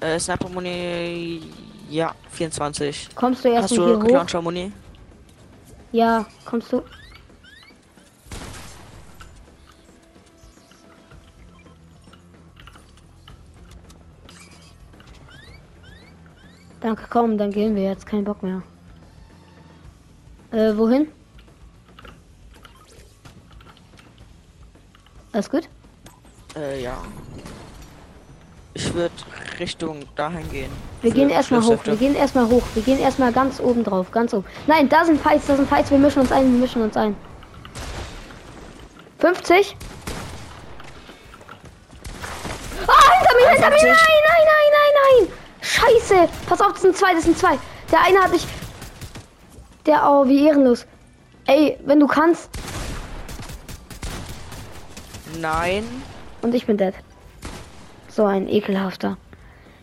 Äh, 0.00 0.20
Sniper 0.20 0.48
Muni. 0.48 1.42
Ja, 1.90 2.14
24. 2.30 3.16
Kommst 3.16 3.44
du 3.44 3.48
Hast 3.48 3.72
erstmal 3.72 3.88
du 3.88 3.94
Rocket 3.94 4.10
hoch? 4.10 4.14
Launcher 4.14 4.42
Muni? 4.42 4.72
Ja, 5.90 6.24
kommst 6.44 6.72
du? 6.72 6.84
Danke, 16.92 17.08
komm, 17.08 17.38
dann 17.38 17.50
gehen 17.50 17.74
wir 17.74 17.84
jetzt. 17.84 18.04
Kein 18.04 18.22
Bock 18.22 18.42
mehr. 18.42 18.60
Äh, 20.50 20.76
wohin? 20.76 21.08
Alles 25.32 25.48
gut? 25.48 25.70
Äh, 26.54 26.82
ja. 26.82 26.98
Ich 28.74 28.92
würde 28.92 29.14
Richtung 29.58 30.04
dahin 30.16 30.46
gehen. 30.50 30.70
Wir 31.00 31.12
gehen 31.12 31.30
erstmal 31.30 31.62
hoch. 31.62 31.78
Wir 31.82 31.96
gehen 31.96 32.14
erstmal 32.14 32.46
hoch. 32.50 32.62
Wir 32.74 32.82
gehen 32.82 32.98
erstmal 32.98 33.32
ganz 33.32 33.58
oben 33.58 33.84
drauf. 33.84 34.10
Ganz 34.10 34.34
oben. 34.34 34.44
Nein, 34.66 34.86
da 34.90 35.06
sind 35.06 35.18
Fights, 35.18 35.46
da 35.46 35.56
sind 35.56 35.70
Fights. 35.70 35.90
Wir 35.90 35.96
mischen 35.96 36.20
uns 36.20 36.30
ein. 36.30 36.52
Wir 36.52 36.60
mischen 36.60 36.82
uns 36.82 36.94
ein. 36.94 37.16
50? 39.18 39.76
Ah, 42.86 43.12
hinter 43.18 43.34
mir, 43.38 43.50
hinter 43.50 43.70
mir. 43.70 43.76
51. 43.76 43.82
Nein, 43.82 43.82
nein, 43.82 43.82
nein, 43.82 43.90
nein, 43.90 44.12
nein. 44.12 44.21
Scheiße. 45.82 46.28
Pass 46.46 46.60
auf, 46.60 46.72
das 46.72 46.82
sind 46.82 46.96
zwei, 46.96 47.14
das 47.14 47.24
sind 47.24 47.38
zwei. 47.38 47.58
Der 47.90 48.02
eine 48.04 48.20
hat 48.20 48.32
mich. 48.32 48.46
Der, 49.86 50.08
oh, 50.08 50.26
wie 50.26 50.46
ehrenlos. 50.46 50.86
Ey, 51.46 51.78
wenn 51.84 51.98
du 51.98 52.06
kannst. 52.06 52.50
Nein. 55.40 55.84
Und 56.42 56.54
ich 56.54 56.66
bin 56.66 56.76
dead. 56.76 56.94
So 58.08 58.24
ein 58.24 58.48
ekelhafter. 58.48 59.16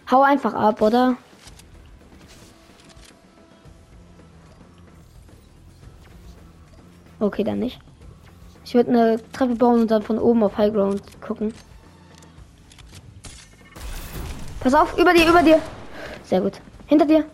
Hau 0.10 0.22
einfach 0.22 0.54
ab, 0.54 0.82
oder? 0.82 1.18
Okay, 7.20 7.44
dann 7.44 7.60
nicht. 7.60 7.80
Ich 8.64 8.74
würde 8.74 8.92
eine 8.92 9.32
Treppe 9.32 9.56
bauen 9.56 9.82
und 9.82 9.92
dann 9.92 10.04
von 10.04 10.18
oben 10.20 10.44
auf 10.44 10.58
High 10.58 10.72
Ground 10.74 11.02
gucken. 11.22 11.54
Pass 14.62 14.74
auf, 14.74 14.98
über 14.98 15.14
dir, 15.14 15.28
über 15.28 15.42
dir. 15.42 15.60
Sehr 16.30 16.42
gut. 16.42 16.62
Hinter 16.86 17.08
dir. 17.08 17.26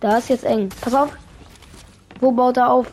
Da 0.00 0.18
ist 0.18 0.28
jetzt 0.28 0.44
eng. 0.44 0.68
Pass 0.82 0.94
auf. 0.94 1.16
Wo 2.20 2.30
baut 2.30 2.58
er 2.58 2.70
auf? 2.70 2.92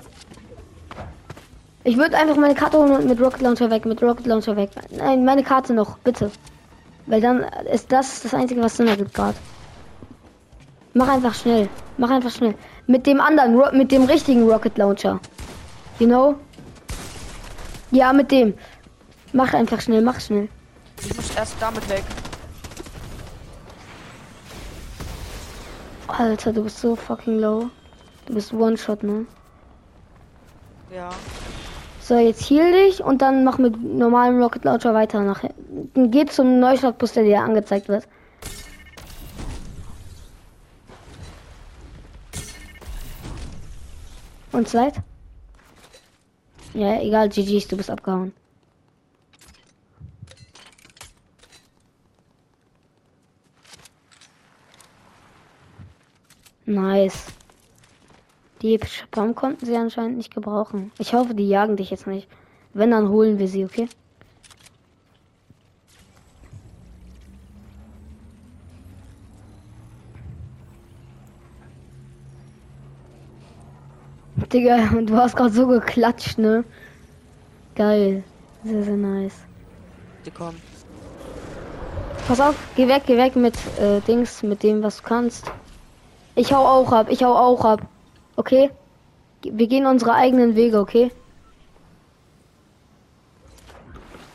Ich 1.83 1.97
würde 1.97 2.17
einfach 2.17 2.37
meine 2.37 2.55
Karte 2.55 2.77
holen 2.77 2.93
und 2.93 3.07
mit 3.07 3.19
Rocket 3.19 3.41
Launcher 3.41 3.69
weg, 3.69 3.85
mit 3.85 4.01
Rocket 4.01 4.27
Launcher 4.27 4.55
weg. 4.55 4.69
Nein, 4.91 5.25
meine 5.25 5.43
Karte 5.43 5.73
noch, 5.73 5.97
bitte. 5.97 6.31
Weil 7.05 7.19
dann 7.19 7.43
ist 7.73 7.91
das 7.91 8.21
das 8.21 8.33
Einzige, 8.33 8.61
was 8.61 8.77
Sinn 8.77 8.87
ergibt 8.87 9.13
gerade. 9.13 9.37
Mach 10.93 11.09
einfach 11.09 11.33
schnell. 11.33 11.67
Mach 11.97 12.11
einfach 12.11 12.31
schnell. 12.31 12.55
Mit 12.87 13.05
dem 13.07 13.19
anderen, 13.19 13.59
Ro 13.59 13.75
mit 13.75 13.91
dem 13.91 14.03
richtigen 14.05 14.49
Rocket 14.49 14.77
Launcher. 14.77 15.19
You 15.99 16.07
know? 16.07 16.35
Ja, 17.91 18.13
mit 18.13 18.31
dem. 18.31 18.53
Mach 19.33 19.53
einfach 19.53 19.81
schnell, 19.81 20.01
mach 20.01 20.21
schnell. 20.21 20.47
Ich 21.01 21.13
muss 21.13 21.35
erst 21.35 21.55
damit 21.59 21.89
weg. 21.89 22.03
Alter, 26.17 26.53
du 26.53 26.63
bist 26.63 26.79
so 26.79 26.95
fucking 26.95 27.39
low. 27.39 27.69
Du 28.25 28.33
bist 28.33 28.53
One-Shot, 28.53 29.03
ne? 29.03 29.25
Ja. 30.93 31.09
So, 32.01 32.17
jetzt 32.17 32.49
heal 32.49 32.71
dich 32.71 33.03
und 33.03 33.21
dann 33.21 33.43
mach 33.43 33.59
mit 33.59 33.81
normalem 33.81 34.41
Rocket 34.41 34.63
Launcher 34.65 34.93
weiter 34.93 35.21
nach 35.21 35.41
hinten. 35.41 36.11
Geh 36.11 36.25
zum 36.25 36.59
Neustartbus, 36.59 37.13
der 37.13 37.23
dir 37.23 37.41
angezeigt 37.41 37.87
wird. 37.87 38.07
Und 44.51 44.67
Slide? 44.67 45.03
Ja, 46.73 46.99
egal, 47.01 47.29
GG's, 47.29 47.67
du 47.67 47.77
bist 47.77 47.89
abgehauen. 47.89 48.33
Nice. 56.69 57.25
Die 58.61 58.79
Bomb 59.09 59.35
konnten 59.35 59.65
sie 59.65 59.75
anscheinend 59.75 60.17
nicht 60.17 60.31
gebrauchen. 60.31 60.91
Ich 60.99 61.15
hoffe, 61.15 61.33
die 61.33 61.49
jagen 61.49 61.77
dich 61.77 61.89
jetzt 61.89 62.05
nicht. 62.05 62.27
Wenn, 62.75 62.91
dann 62.91 63.09
holen 63.09 63.39
wir 63.39 63.47
sie, 63.47 63.65
okay? 63.65 63.89
Digga, 74.53 74.89
du 75.01 75.15
hast 75.15 75.35
gerade 75.35 75.51
so 75.51 75.65
geklatscht, 75.65 76.37
ne? 76.37 76.63
Geil. 77.73 78.23
Sehr, 78.63 78.83
sehr 78.83 78.95
nice. 78.95 79.39
Die 80.23 80.29
kommen. 80.29 80.61
Pass 82.27 82.39
auf, 82.39 82.55
geh 82.75 82.87
weg, 82.87 83.03
geh 83.07 83.17
weg 83.17 83.35
mit 83.35 83.55
äh, 83.79 84.01
Dings, 84.01 84.43
mit 84.43 84.61
dem, 84.61 84.83
was 84.83 84.97
du 84.97 85.03
kannst. 85.03 85.51
Ich 86.35 86.53
hau 86.53 86.65
auch 86.65 86.91
ab, 86.91 87.07
ich 87.09 87.23
hau 87.23 87.35
auch 87.35 87.65
ab. 87.65 87.81
Okay? 88.35 88.71
Wir 89.41 89.67
gehen 89.67 89.85
unsere 89.85 90.13
eigenen 90.13 90.55
Wege, 90.55 90.79
okay? 90.79 91.11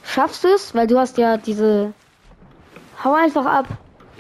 Schaffst 0.03 0.45
du 0.45 0.49
es? 0.49 0.75
Weil 0.75 0.87
du 0.87 0.99
hast 0.99 1.19
ja 1.19 1.37
diese. 1.37 1.93
Hau 3.03 3.15
einfach 3.15 3.47
ab. 3.47 3.67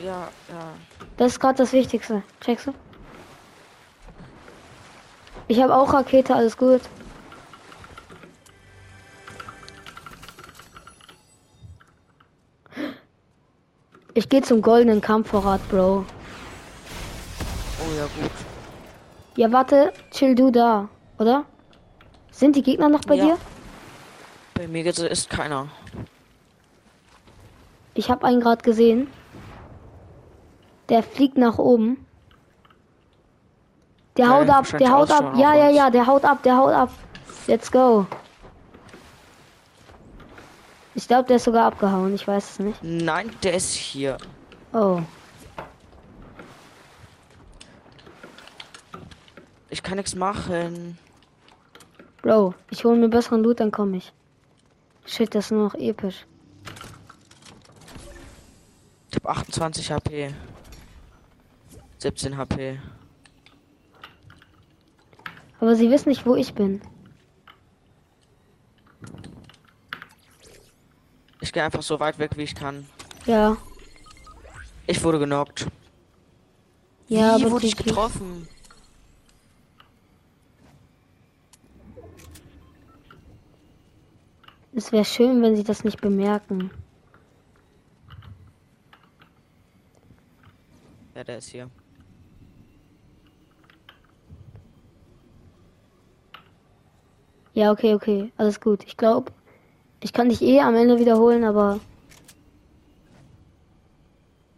Ja, 0.03 0.29
ja. 0.49 0.75
Das 1.17 1.33
ist 1.33 1.41
gerade 1.41 1.57
das 1.57 1.73
Wichtigste. 1.73 2.23
Checkst 2.41 2.67
du? 2.67 2.75
Ich 5.47 5.63
habe 5.63 5.75
auch 5.75 5.93
Rakete, 5.93 6.35
alles 6.35 6.57
gut. 6.57 6.81
Ich 14.15 14.29
gehe 14.29 14.43
zum 14.43 14.63
goldenen 14.63 15.01
Kampfvorrat, 15.01 15.61
Bro. 15.69 16.07
Ja, 18.05 18.23
gut. 18.23 18.31
Ja, 19.37 19.53
warte, 19.53 19.93
chill 20.11 20.35
du 20.35 20.51
da, 20.51 20.89
oder? 21.19 21.45
Sind 22.31 22.55
die 22.57 22.63
Gegner 22.63 22.89
noch 22.89 23.01
bei 23.03 23.15
Ja. 23.15 23.25
dir? 23.25 23.39
Bei 24.55 24.69
mir 24.69 24.85
ist- 24.87 25.31
keiner. 25.31 25.69
Ich 27.95 28.11
habe 28.11 28.27
einen 28.27 28.41
gerade 28.41 28.63
gesehen. 28.63 29.09
Der 30.89 31.03
fliegt 31.03 31.39
nach 31.39 31.59
oben. 31.59 32.05
Der 34.17 34.27
Ja, 34.27 34.31
haut 34.33 34.49
ab, 34.49 34.57
wahrscheinlich 34.59 34.89
der 34.89 34.97
haut 34.97 35.11
ab. 35.11 35.33
Ja, 35.37 35.55
ja, 35.55 35.71
ja, 35.71 35.91
der 35.91 36.07
haut 36.07 36.25
ab, 36.25 36.43
der 36.43 36.57
haut 36.57 36.73
ab. 36.73 36.91
Let's 37.47 37.71
go. 37.73 38.07
Ich 40.95 41.09
glaube, 41.09 41.25
der 41.27 41.37
ist 41.37 41.45
sogar 41.45 41.65
abgehauen, 41.67 42.15
ich 42.15 42.27
weiß 42.29 42.51
es 42.51 42.59
nicht. 42.61 42.79
Nein, 42.83 43.31
der 43.43 43.55
ist 43.55 43.73
hier. 43.75 44.19
Oh. 44.73 45.01
Ich 49.75 49.83
kann 49.83 49.97
nichts 49.97 50.15
machen. 50.15 50.97
Bro, 52.23 52.55
ich 52.71 52.85
hole 52.85 52.97
mir 52.97 53.09
besseren 53.09 53.43
Loot, 53.43 53.59
dann 53.59 53.73
komme 53.73 53.97
ich. 53.97 54.13
Shit, 55.05 55.35
das 55.35 55.47
ist 55.47 55.51
nur 55.51 55.65
noch 55.65 55.75
episch. 55.75 56.27
Ich 59.11 59.17
hab 59.17 59.27
28 59.27 59.91
HP. 59.91 60.33
17 61.99 62.37
HP. 62.37 62.79
Aber 65.59 65.75
sie 65.75 65.91
wissen 65.91 66.09
nicht, 66.11 66.25
wo 66.25 66.37
ich 66.37 66.55
bin. 66.55 66.81
Ich 71.41 71.53
gehe 71.53 71.65
einfach 71.65 71.83
so 71.83 71.99
weit 71.99 72.21
weg, 72.21 72.37
wie 72.37 72.45
ich 72.45 72.55
kann. 72.55 72.87
Ja. 73.27 73.57
Ich 74.87 75.03
wurde 75.03 75.19
genockt. 75.19 75.67
Ja, 77.09 77.37
wie 77.37 77.43
aber 77.43 77.51
wurde 77.51 77.67
ich 77.67 77.77
getroffen? 77.77 78.49
Es 84.77 84.91
wäre 84.91 85.05
schön, 85.05 85.41
wenn 85.41 85.55
sie 85.55 85.63
das 85.63 85.85
nicht 85.85 86.01
bemerken. 86.01 86.71
Ja, 91.15 91.23
der 91.23 91.39
ist 91.39 91.49
hier. 91.49 91.71
Ja, 97.53 97.71
okay, 97.71 97.95
okay. 97.95 98.33
Alles 98.37 98.61
gut. 98.61 98.83
Ich 98.85 98.97
glaube, 98.97 99.31
ich 100.01 100.13
kann 100.13 100.29
dich 100.29 100.43
eh 100.43 100.61
am 100.61 100.75
Ende 100.75 100.99
wiederholen, 100.99 101.45
aber. 101.45 101.79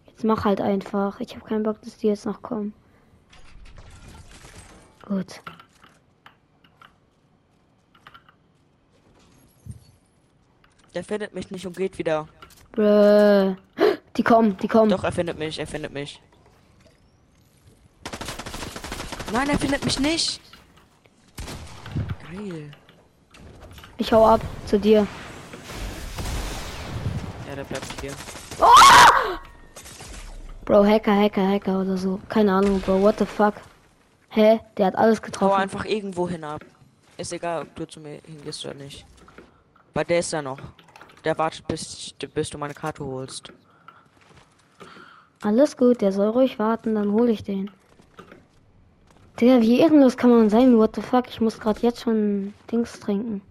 Jetzt 0.06 0.24
mach 0.24 0.46
halt 0.46 0.62
einfach. 0.62 1.20
Ich 1.20 1.36
habe 1.36 1.44
keinen 1.44 1.62
Bock, 1.62 1.82
dass 1.82 1.98
die 1.98 2.06
jetzt 2.06 2.24
noch 2.24 2.40
kommen. 2.40 2.72
Gut. 5.04 5.42
Der 10.96 11.04
findet 11.04 11.34
mich 11.34 11.50
nicht 11.50 11.66
und 11.66 11.76
geht 11.76 11.98
wieder. 11.98 12.26
Die 14.16 14.22
kommen, 14.22 14.56
die 14.56 14.66
kommen. 14.66 14.90
Doch, 14.90 15.04
er 15.04 15.12
findet 15.12 15.38
mich, 15.38 15.58
er 15.58 15.66
findet 15.66 15.92
mich. 15.92 16.22
Nein, 19.30 19.50
er 19.50 19.58
findet 19.58 19.84
mich 19.84 20.00
nicht. 20.00 20.40
Geil. 22.32 22.70
Ich 23.98 24.10
hau 24.10 24.26
ab 24.26 24.40
zu 24.64 24.80
dir. 24.80 25.06
Ja, 27.46 27.54
der 27.54 27.64
bleibt 27.64 28.00
hier. 28.00 28.12
Bro, 30.64 30.86
Hacker, 30.86 31.14
Hacker, 31.14 31.46
Hacker 31.46 31.80
oder 31.82 31.98
so. 31.98 32.18
Keine 32.30 32.54
Ahnung, 32.54 32.80
Bro. 32.80 33.02
What 33.02 33.18
the 33.18 33.26
fuck? 33.26 33.56
Hä? 34.30 34.60
Der 34.78 34.86
hat 34.86 34.96
alles 34.96 35.18
Hau 35.18 35.24
getroffen. 35.26 35.60
einfach 35.60 35.84
irgendwo 35.84 36.26
hin 36.26 36.42
ab. 36.42 36.64
Ist 37.18 37.34
egal, 37.34 37.64
ob 37.64 37.76
du 37.76 37.86
zu 37.86 38.00
mir 38.00 38.18
hingehst 38.24 38.64
oder 38.64 38.72
nicht. 38.72 39.04
Weil 39.92 40.06
der 40.06 40.20
ist 40.20 40.32
da 40.32 40.40
noch. 40.40 40.58
Der 41.26 41.36
wartet, 41.38 41.66
bis, 41.66 42.14
bis 42.34 42.50
du 42.50 42.56
meine 42.56 42.72
Karte 42.72 43.04
holst. 43.04 43.52
Alles 45.42 45.76
gut, 45.76 46.00
der 46.00 46.12
soll 46.12 46.28
ruhig 46.28 46.60
warten, 46.60 46.94
dann 46.94 47.10
hole 47.10 47.32
ich 47.32 47.42
den. 47.42 47.68
Digga, 49.40 49.60
wie 49.60 49.80
ehrenlos 49.80 50.16
kann 50.16 50.30
man 50.30 50.50
sein? 50.50 50.78
What 50.78 50.94
the 50.94 51.02
fuck? 51.02 51.28
Ich 51.28 51.40
muss 51.40 51.58
gerade 51.58 51.80
jetzt 51.80 52.02
schon 52.02 52.54
Dings 52.70 53.00
trinken. 53.00 53.42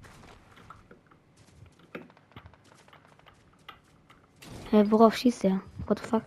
Hä, 4.72 4.86
worauf 4.88 5.18
schießt 5.18 5.44
der? 5.44 5.60
What 5.88 6.00
the 6.00 6.06
fuck? 6.06 6.24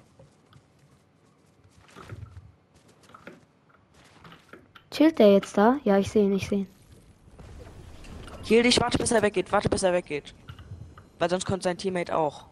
Chillt 4.91 5.19
der 5.19 5.33
jetzt 5.33 5.57
da? 5.57 5.81
Ja, 5.85 5.97
ich 5.97 6.11
sehe 6.11 6.25
ihn, 6.25 6.35
ich 6.35 6.47
sehe 6.47 6.59
ihn. 6.59 6.67
Heal 8.45 8.65
dich, 8.65 8.79
warte 8.83 8.99
bis 8.99 9.13
er 9.13 9.23
weggeht, 9.23 9.51
warte 9.51 9.71
bis 9.71 9.83
er 9.83 9.95
weggeht. 9.95 10.35
Weil 11.19 11.31
sonst 11.31 11.47
kommt 11.47 11.63
sein 11.63 11.77
Teammate 11.77 12.17
auch. 12.17 12.47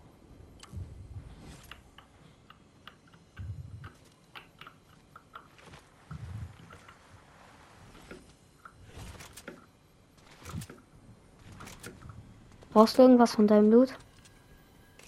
Brauchst 12.72 12.98
du 12.98 13.02
irgendwas 13.02 13.34
von 13.34 13.46
deinem 13.46 13.70
Loot? 13.70 13.96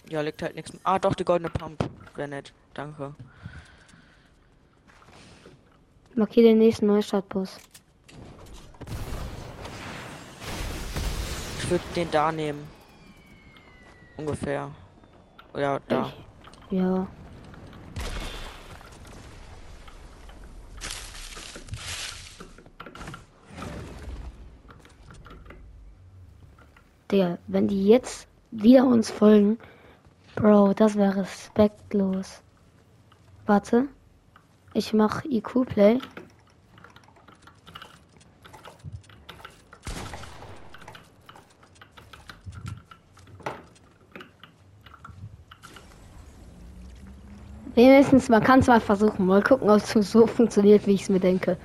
Ja, 0.08 0.22
liegt 0.22 0.40
halt 0.40 0.54
nichts. 0.54 0.72
Ah, 0.84 0.98
doch, 0.98 1.14
die 1.14 1.24
goldene 1.24 1.50
Pump. 1.50 1.86
Wäre 2.14 2.28
nett. 2.28 2.54
Danke. 2.72 3.14
Markier 6.14 6.44
den 6.44 6.58
nächsten 6.58 6.86
Neustartbus. 6.86 7.58
Ich 11.58 11.70
würde 11.70 11.84
den 11.94 12.10
da 12.10 12.32
nehmen. 12.32 12.77
Ungefähr. 14.18 14.70
Ja, 15.56 15.78
da. 15.88 16.12
Ja. 16.70 17.06
Digga, 27.10 27.38
wenn 27.46 27.68
die 27.68 27.86
jetzt 27.86 28.28
wieder 28.50 28.84
uns 28.84 29.10
folgen, 29.10 29.58
Bro, 30.34 30.74
das 30.74 30.94
wäre 30.96 31.22
respektlos. 31.22 32.42
Warte. 33.46 33.88
Ich 34.74 34.92
mach 34.92 35.24
IQ-Play. 35.24 36.00
Wenigstens, 47.78 48.28
man 48.28 48.42
kann 48.42 48.58
es 48.58 48.66
mal 48.66 48.80
versuchen. 48.80 49.24
Mal 49.24 49.40
gucken, 49.40 49.70
ob 49.70 49.76
es 49.76 49.92
so 50.10 50.26
funktioniert, 50.26 50.84
wie 50.88 50.94
ich 50.94 51.02
es 51.02 51.08
mir 51.10 51.20
denke. 51.20 51.56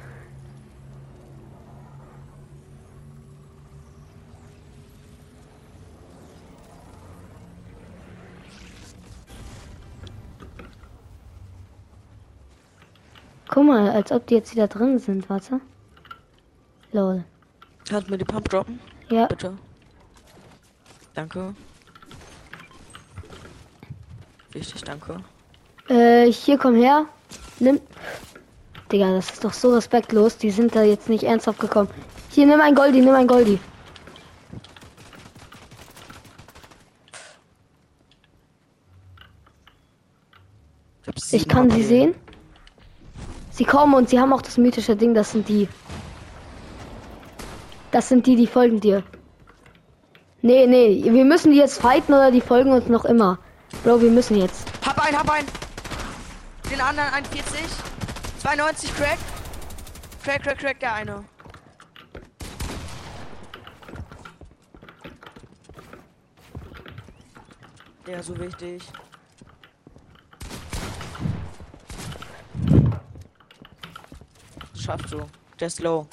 Guck 13.47 13.65
mal, 13.65 13.89
als 13.89 14.11
ob 14.11 14.27
die 14.27 14.35
jetzt 14.35 14.51
wieder 14.51 14.67
drin 14.67 14.99
sind, 14.99 15.27
warte. 15.31 15.61
Lol. 16.91 17.23
Kannst 17.89 18.07
du 18.07 18.11
mir 18.11 18.19
die 18.19 18.25
Pump 18.25 18.47
droppen? 18.49 18.79
Ja. 19.09 19.25
Bitte. 19.25 19.57
Danke. 21.15 21.55
Wichtig, 24.51 24.83
danke. 24.83 25.23
Äh, 25.89 26.31
hier 26.31 26.57
komm 26.57 26.75
her. 26.75 27.05
Nimm. 27.59 27.79
Digga, 28.91 29.11
das 29.11 29.31
ist 29.31 29.43
doch 29.43 29.53
so 29.53 29.73
respektlos. 29.73 30.37
Die 30.37 30.51
sind 30.51 30.75
da 30.75 30.83
jetzt 30.83 31.09
nicht 31.09 31.23
ernsthaft 31.23 31.59
gekommen. 31.59 31.89
Hier, 32.29 32.45
nimm 32.45 32.61
ein 32.61 32.75
Goldi, 32.75 33.01
nimm 33.01 33.15
ein 33.15 33.27
Goldi. 33.27 33.59
Ich, 41.31 41.47
kann 41.47 41.69
sie 41.71 41.83
sehen. 41.83 42.15
Sie 43.49 43.65
kommen 43.65 43.93
und 43.95 44.09
sie 44.09 44.19
haben 44.19 44.31
auch 44.33 44.41
das 44.41 44.57
mythische 44.57 44.95
Ding. 44.95 45.13
Das 45.13 45.31
sind 45.31 45.49
die. 45.49 45.67
Das 47.91 48.09
sind 48.09 48.25
die, 48.25 48.35
die 48.35 48.47
folgen 48.47 48.79
dir. 48.79 49.03
Nee, 50.41 50.67
nee, 50.67 51.03
wir 51.05 51.25
müssen 51.25 51.51
die 51.51 51.57
jetzt 51.57 51.81
fighten 51.81 52.13
oder 52.13 52.29
die 52.31 52.41
folgen 52.41 52.71
uns 52.71 52.87
noch 52.87 53.05
immer. 53.05 53.39
Bro, 53.83 54.01
wir 54.01 54.11
müssen 54.11 54.37
jetzt. 54.37 54.67
Hab 54.85 54.99
ein, 55.05 55.17
hab 55.17 55.29
ein! 55.31 55.62
Den 56.73 56.81
anderen 56.81 57.13
41. 57.13 57.61
92 58.41 58.95
Crack. 58.95 59.19
Crack, 60.23 60.41
Crack, 60.41 60.57
Crack, 60.57 60.79
der 60.79 60.93
eine. 60.95 61.23
Der 68.07 68.23
so 68.23 68.35
wichtig. 68.39 68.81
Schaffst 74.75 75.13
du. 75.13 75.29
Der 75.59 75.67
ist 75.67 75.79
low. 75.79 76.07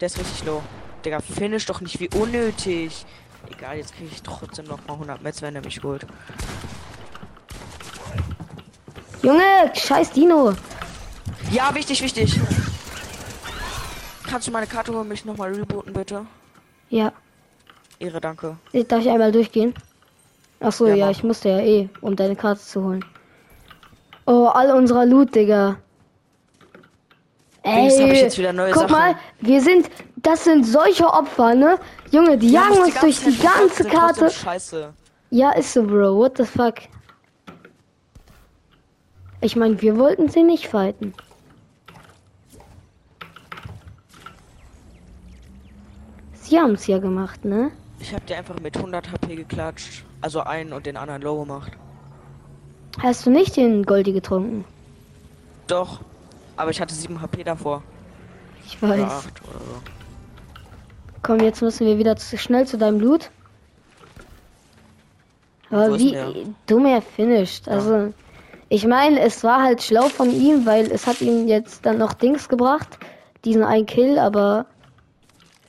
Der 0.00 0.06
ist 0.06 0.18
richtig 0.18 0.44
low. 0.44 0.62
Digga, 1.04 1.20
finish 1.20 1.66
doch 1.66 1.82
nicht 1.82 2.00
wie 2.00 2.08
unnötig. 2.16 3.04
Egal, 3.50 3.76
jetzt 3.76 3.94
kriege 3.94 4.08
ich 4.10 4.22
trotzdem 4.22 4.64
noch 4.64 4.78
mal 4.86 4.94
100 4.94 5.20
Metz, 5.20 5.42
wenn 5.42 5.54
er 5.54 5.62
mich 5.62 5.82
holt. 5.82 6.06
Junge, 9.22 9.72
scheiß 9.74 10.10
Dino. 10.12 10.52
Ja, 11.50 11.74
wichtig, 11.74 12.02
wichtig. 12.02 12.38
Kannst 14.28 14.48
du 14.48 14.52
meine 14.52 14.66
Karte 14.66 14.92
holen, 14.92 15.08
mich 15.08 15.24
nochmal 15.24 15.52
rebooten, 15.52 15.92
bitte? 15.92 16.26
Ja, 16.88 17.12
Ehre, 17.98 18.20
danke. 18.20 18.56
darf 18.88 19.00
ich 19.00 19.08
einmal 19.10 19.32
durchgehen? 19.32 19.74
Ach 20.60 20.72
so, 20.72 20.86
Ja, 20.86 20.94
ja, 20.94 21.10
ich 21.10 21.22
musste 21.22 21.48
ja 21.48 21.58
eh, 21.60 21.88
um 22.00 22.16
deine 22.16 22.36
Karte 22.36 22.60
zu 22.60 22.82
holen. 22.82 23.04
Oh, 24.26 24.46
all 24.46 24.70
unserer 24.72 25.06
Loot, 25.06 25.34
Digga. 25.34 25.76
Wenigstens 27.62 28.02
hab 28.02 28.08
ich 28.10 28.18
Ey, 28.18 28.22
jetzt 28.22 28.38
wieder 28.38 28.52
neue 28.52 28.70
guck 28.72 28.82
Sachen. 28.82 28.92
mal, 28.92 29.14
wir 29.40 29.60
sind, 29.60 29.90
das 30.16 30.44
sind 30.44 30.64
solche 30.64 31.06
Opfer, 31.06 31.54
ne? 31.54 31.78
Junge, 32.10 32.38
die 32.38 32.50
jagen 32.50 32.78
uns 32.78 32.98
durch 33.00 33.20
die 33.20 33.36
ganze 33.38 33.84
Karte. 33.84 34.30
Scheiße. 34.30 34.92
Ja, 35.30 35.50
ist 35.52 35.72
so, 35.72 35.82
Bro. 35.82 36.16
What 36.16 36.36
the 36.36 36.44
fuck? 36.44 36.74
Ich 39.46 39.54
meine, 39.54 39.80
wir 39.80 39.96
wollten 39.96 40.28
sie 40.28 40.42
nicht 40.42 40.66
fighten. 40.66 41.14
Sie 46.32 46.58
haben 46.58 46.72
es 46.72 46.88
ja 46.88 46.98
gemacht, 46.98 47.44
ne? 47.44 47.70
Ich 48.00 48.12
hab 48.12 48.26
dir 48.26 48.38
einfach 48.38 48.58
mit 48.58 48.76
100 48.76 49.12
HP 49.12 49.36
geklatscht. 49.36 50.04
Also 50.20 50.40
einen 50.40 50.72
und 50.72 50.84
den 50.84 50.96
anderen 50.96 51.22
low 51.22 51.44
gemacht. 51.44 51.70
Hast 52.98 53.24
du 53.24 53.30
nicht 53.30 53.56
den 53.56 53.84
Goldi 53.84 54.12
getrunken? 54.12 54.64
Doch. 55.68 56.00
Aber 56.56 56.72
ich 56.72 56.80
hatte 56.80 56.96
7 56.96 57.22
HP 57.22 57.44
davor. 57.44 57.84
Ich 58.66 58.82
weiß. 58.82 59.00
8 59.00 59.42
oder 59.44 59.60
so. 59.60 59.80
Komm, 61.22 61.38
jetzt 61.38 61.62
müssen 61.62 61.86
wir 61.86 61.98
wieder 61.98 62.16
zu 62.16 62.36
schnell 62.36 62.66
zu 62.66 62.78
deinem. 62.78 63.00
Wo 63.00 63.16
Aber 65.70 65.96
wie 65.96 66.52
dumm 66.66 66.86
er 66.86 67.00
finisht. 67.00 67.68
Also, 67.68 68.12
ich 68.68 68.86
meine, 68.86 69.20
es 69.20 69.44
war 69.44 69.62
halt 69.62 69.82
schlau 69.82 70.08
von 70.08 70.30
ihm, 70.30 70.66
weil 70.66 70.90
es 70.90 71.06
hat 71.06 71.20
ihm 71.20 71.46
jetzt 71.46 71.86
dann 71.86 71.98
noch 71.98 72.14
Dings 72.14 72.48
gebracht. 72.48 72.98
Diesen 73.44 73.62
ein 73.62 73.86
Kill, 73.86 74.18
aber 74.18 74.66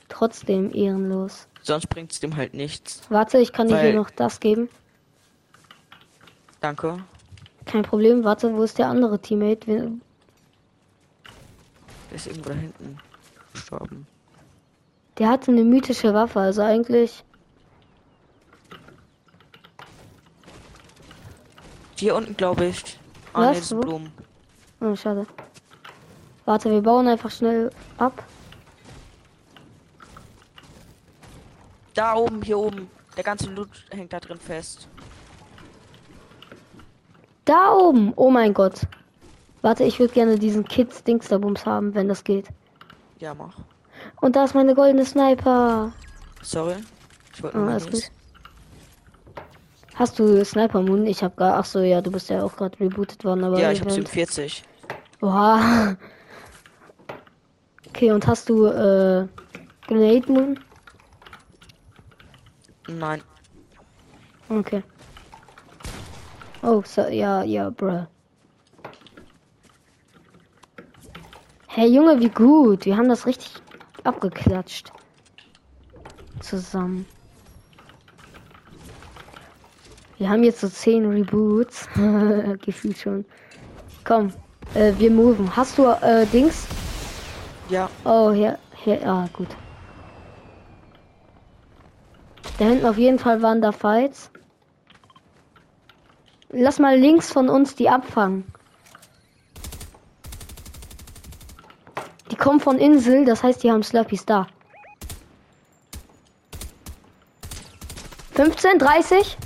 trotzdem 0.08 0.74
ehrenlos. 0.74 1.46
Sonst 1.62 1.88
bringt's 1.88 2.18
dem 2.18 2.36
halt 2.36 2.54
nichts. 2.54 3.02
Warte, 3.08 3.38
ich 3.38 3.52
kann 3.52 3.68
dir 3.68 3.78
hier 3.78 3.94
noch 3.94 4.10
das 4.10 4.40
geben. 4.40 4.68
Danke. 6.60 6.98
Kein 7.66 7.82
Problem. 7.82 8.24
Warte, 8.24 8.54
wo 8.54 8.62
ist 8.62 8.78
der 8.78 8.88
andere 8.88 9.20
Teammate? 9.20 9.92
Der 12.10 12.16
ist 12.16 12.26
irgendwo 12.26 12.48
da 12.48 12.54
hinten 12.56 12.98
gestorben. 13.52 14.06
Der 15.18 15.28
hatte 15.28 15.52
eine 15.52 15.64
mythische 15.64 16.14
Waffe, 16.14 16.40
also 16.40 16.62
eigentlich. 16.62 17.24
Hier 21.98 22.14
unten, 22.14 22.36
glaube 22.36 22.66
ich. 22.66 22.98
Ah, 23.32 23.50
Was? 23.50 23.72
nee? 23.72 23.80
Blumen. 23.80 24.12
Oh, 24.80 24.94
schade. 24.94 25.26
Warte, 26.44 26.70
wir 26.70 26.80
bauen 26.80 27.08
einfach 27.08 27.30
schnell 27.30 27.70
ab. 27.98 28.22
Da 31.94 32.14
oben, 32.14 32.40
hier 32.42 32.58
oben. 32.58 32.88
Der 33.16 33.24
ganze 33.24 33.50
Loot 33.50 33.68
hängt 33.90 34.12
da 34.12 34.20
drin 34.20 34.38
fest. 34.38 34.88
Da 37.44 37.72
oben! 37.72 38.12
Oh 38.14 38.30
mein 38.30 38.54
Gott. 38.54 38.82
Warte, 39.62 39.82
ich 39.82 39.98
würde 39.98 40.14
gerne 40.14 40.38
diesen 40.38 40.64
Kids 40.64 41.02
Dingsterbums 41.02 41.66
haben, 41.66 41.94
wenn 41.94 42.06
das 42.06 42.22
geht. 42.22 42.46
Ja, 43.18 43.34
mach. 43.34 43.56
Und 44.20 44.36
da 44.36 44.44
ist 44.44 44.54
meine 44.54 44.76
goldene 44.76 45.04
Sniper. 45.04 45.92
Sorry. 46.42 46.76
Ich 47.34 47.42
wollte 47.42 47.58
Oh, 47.58 47.62
nur 47.62 47.80
gut. 47.80 48.10
Hast 49.98 50.16
du 50.20 50.44
Sniper 50.44 50.80
Moon? 50.80 51.06
Ich 51.08 51.24
hab 51.24 51.36
gar. 51.36 51.58
Ach 51.58 51.64
so, 51.64 51.80
ja, 51.80 52.00
du 52.00 52.12
bist 52.12 52.30
ja 52.30 52.44
auch 52.44 52.56
gerade 52.56 52.78
rebootet 52.78 53.24
worden, 53.24 53.42
aber. 53.42 53.58
Ja, 53.58 53.72
ich 53.72 53.80
habe 53.80 53.90
eventuell- 53.90 54.26
47. 54.28 54.62
Oha. 55.20 55.96
Okay, 57.88 58.12
und 58.12 58.24
hast 58.28 58.48
du 58.48 58.66
äh, 58.66 59.26
Grenade 59.88 60.30
Moon? 60.32 60.60
Nein. 62.86 63.22
Okay. 64.48 64.84
Oh, 66.62 66.80
so, 66.86 67.02
ja, 67.08 67.42
ja, 67.42 67.70
bruh. 67.70 68.06
Hey 71.66 71.88
Junge, 71.92 72.20
wie 72.20 72.28
gut. 72.28 72.84
Wir 72.86 72.96
haben 72.96 73.08
das 73.08 73.26
richtig 73.26 73.52
abgeklatscht. 74.04 74.92
Zusammen. 76.40 77.04
Wir 80.18 80.28
haben 80.28 80.42
jetzt 80.42 80.60
so 80.60 80.68
10 80.68 81.08
Reboots. 81.08 81.88
Gefühlt 82.64 82.98
schon. 82.98 83.24
Komm, 84.04 84.32
äh, 84.74 84.92
wir 84.98 85.10
moven. 85.10 85.54
Hast 85.54 85.78
du 85.78 85.84
äh, 85.86 86.26
Dings? 86.26 86.66
Ja, 87.68 87.88
Oh, 88.04 88.32
hier, 88.32 88.58
hier, 88.82 89.06
ah, 89.06 89.28
gut. 89.32 89.48
Da 92.58 92.64
hinten 92.64 92.86
auf 92.86 92.98
jeden 92.98 93.18
Fall 93.18 93.42
waren 93.42 93.60
da 93.60 93.70
Fights. 93.70 94.30
Lass 96.50 96.78
mal 96.78 96.98
links 96.98 97.30
von 97.30 97.48
uns 97.48 97.76
die 97.76 97.88
abfangen. 97.88 98.44
Die 102.30 102.36
kommen 102.36 102.58
von 102.58 102.78
Insel, 102.78 103.24
das 103.24 103.42
heißt, 103.42 103.62
die 103.62 103.70
haben 103.70 103.82
Slurpees 103.82 104.24
da. 104.24 104.48
15, 108.34 108.78
30? 108.78 109.36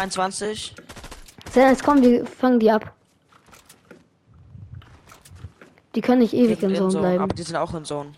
23. 0.00 0.74
Sehr, 1.52 1.68
jetzt 1.70 1.82
kommen 1.82 2.02
wir 2.02 2.26
fangen 2.26 2.60
die 2.60 2.70
ab. 2.70 2.92
Die 5.94 6.00
können 6.02 6.20
nicht 6.20 6.34
ewig 6.34 6.60
sind 6.60 6.70
in 6.70 6.76
Zone 6.76 6.90
Zone, 6.90 7.02
bleiben. 7.02 7.22
Aber 7.24 7.34
die 7.34 7.42
sind 7.42 7.56
auch 7.56 7.72
in 7.74 7.84
Zone. 7.86 8.12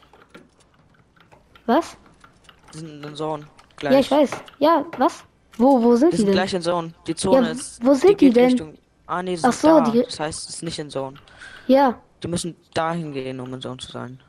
Was? 1.67 1.97
Die 2.75 2.79
sind 2.79 3.05
in 3.05 3.15
Zone. 3.15 3.47
Gleich. 3.77 3.93
Ja, 3.93 4.01
ich 4.01 4.11
weiß. 4.11 4.31
Ja, 4.59 4.85
was? 4.99 5.23
Wo, 5.57 5.81
wo 5.83 5.95
sind 5.95 6.09
Die 6.13 6.17
die, 6.17 6.17
sind 6.19 6.27
denn? 6.27 6.35
gleich 6.35 6.55
in 6.55 6.63
Zone. 6.63 6.93
Die 7.07 7.15
Zone 7.15 7.47
Ja, 7.47 7.53
ist. 7.53 7.85
wo 7.85 7.95
sind 7.95 8.11
die 8.21 8.27
geht 8.27 8.37
denn? 8.37 8.45
Richtung- 8.47 8.75
Ah, 9.07 9.23
nee, 9.23 9.37
die 9.37 9.45
Ach 9.45 9.53
so, 9.53 9.69
da. 9.69 9.91
die- 9.91 10.03
Das 10.03 10.19
heißt, 10.21 10.49
es 10.49 10.55
ist 10.57 10.63
nicht 10.65 10.79
in 10.81 10.91
Zone. 10.91 11.17
Ja, 11.69 11.99
Die 12.25 12.29
müssen 12.29 12.57
dahin 12.75 13.13
gehen, 13.13 13.39
um 13.39 13.55
in 13.55 13.61
Zone 13.61 13.77
zu 13.79 13.93
sein. 13.93 14.21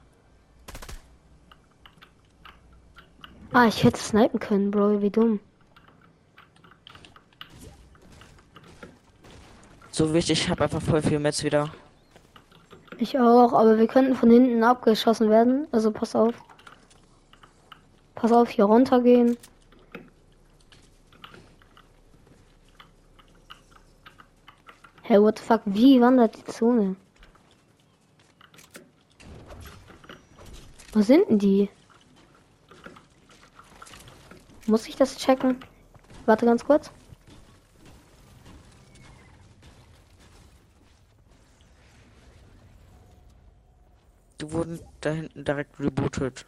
Ah, 3.52 3.66
ich 3.66 3.84
hätte 3.84 4.00
snipen 4.00 4.40
können, 4.40 4.70
Bro, 4.70 5.02
wie 5.02 5.10
dumm. 5.10 5.40
So 10.00 10.14
wichtig, 10.14 10.44
ich 10.44 10.50
habe 10.50 10.64
einfach 10.64 10.82
voll 10.82 11.02
viel 11.02 11.20
Metz 11.20 11.44
wieder. 11.44 11.74
Ich 13.00 13.20
auch, 13.20 13.52
aber 13.52 13.78
wir 13.78 13.86
könnten 13.86 14.16
von 14.16 14.32
hinten 14.32 14.64
abgeschossen 14.64 15.30
werden. 15.30 15.68
Also 15.74 15.92
pass 15.92 16.16
auf. 16.16 16.34
Pass 18.16 18.32
auf, 18.32 18.48
hier 18.48 18.64
runtergehen. 18.64 19.36
Hey, 25.02 25.22
what 25.22 25.38
the 25.38 25.44
fuck? 25.44 25.64
Wie 25.66 26.00
wandert 26.00 26.38
die 26.38 26.46
Zone? 26.46 26.96
Wo 30.94 31.02
sind 31.02 31.28
denn 31.30 31.40
die? 31.40 31.70
Muss 34.66 34.88
ich 34.88 34.96
das 34.96 35.18
checken? 35.18 35.58
Warte 36.26 36.46
ganz 36.46 36.64
kurz. 36.64 36.90
Die 44.42 44.54
wurden 44.54 44.80
da 45.02 45.12
hinten 45.12 45.44
direkt 45.44 45.80
rebootet. 45.80 46.46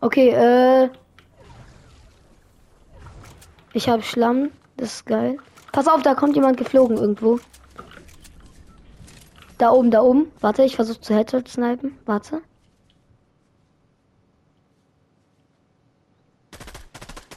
Okay, 0.00 0.28
äh. 0.30 0.90
Ich 3.72 3.88
habe 3.88 4.02
Schlamm. 4.02 4.50
Das 4.76 4.96
ist 4.96 5.06
geil. 5.06 5.38
Pass 5.72 5.88
auf, 5.88 6.02
da 6.02 6.14
kommt 6.14 6.36
jemand 6.36 6.56
geflogen 6.56 6.96
irgendwo. 6.98 7.40
Da 9.58 9.70
oben, 9.70 9.90
da 9.90 10.02
oben. 10.02 10.30
Warte, 10.40 10.62
ich 10.62 10.76
versuche 10.76 11.00
zu 11.00 11.14
Headshot 11.14 11.48
snipen. 11.48 11.98
Warte. 12.04 12.42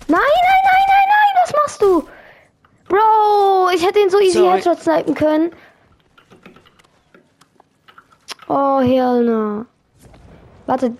Nein, 0.07 0.19
nein, 0.19 0.61
nein, 0.63 0.85
nein, 0.87 1.07
nein, 1.07 1.43
was 1.43 1.53
machst 1.53 1.81
du? 1.81 2.03
Bro, 2.87 3.69
ich 3.75 3.85
hätte 3.85 3.99
ihn 3.99 4.06
so 4.17 4.23
easy 4.23 4.39
Sorry. 4.39 4.57
Headshot 4.61 4.79
snipen 4.79 5.13
können. 5.15 5.51
Oh, 8.47 8.79
hell 8.79 9.23
no. 9.23 9.65
Warte. 10.65 10.93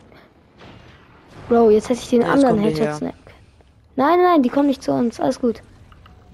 Bro, 1.50 1.70
jetzt 1.70 1.90
hätte 1.90 2.02
ich 2.02 2.10
den 2.10 2.22
Ja, 2.22 2.32
anderen 2.34 2.60
Headshot 2.60 2.96
snipen 2.96 3.24
können. 3.24 3.38
Nein, 3.96 4.22
nein, 4.22 4.44
die 4.44 4.50
kommen 4.50 4.68
nicht 4.68 4.84
zu 4.84 4.92
uns. 4.92 5.20
Alles 5.20 5.40
gut. 5.40 5.62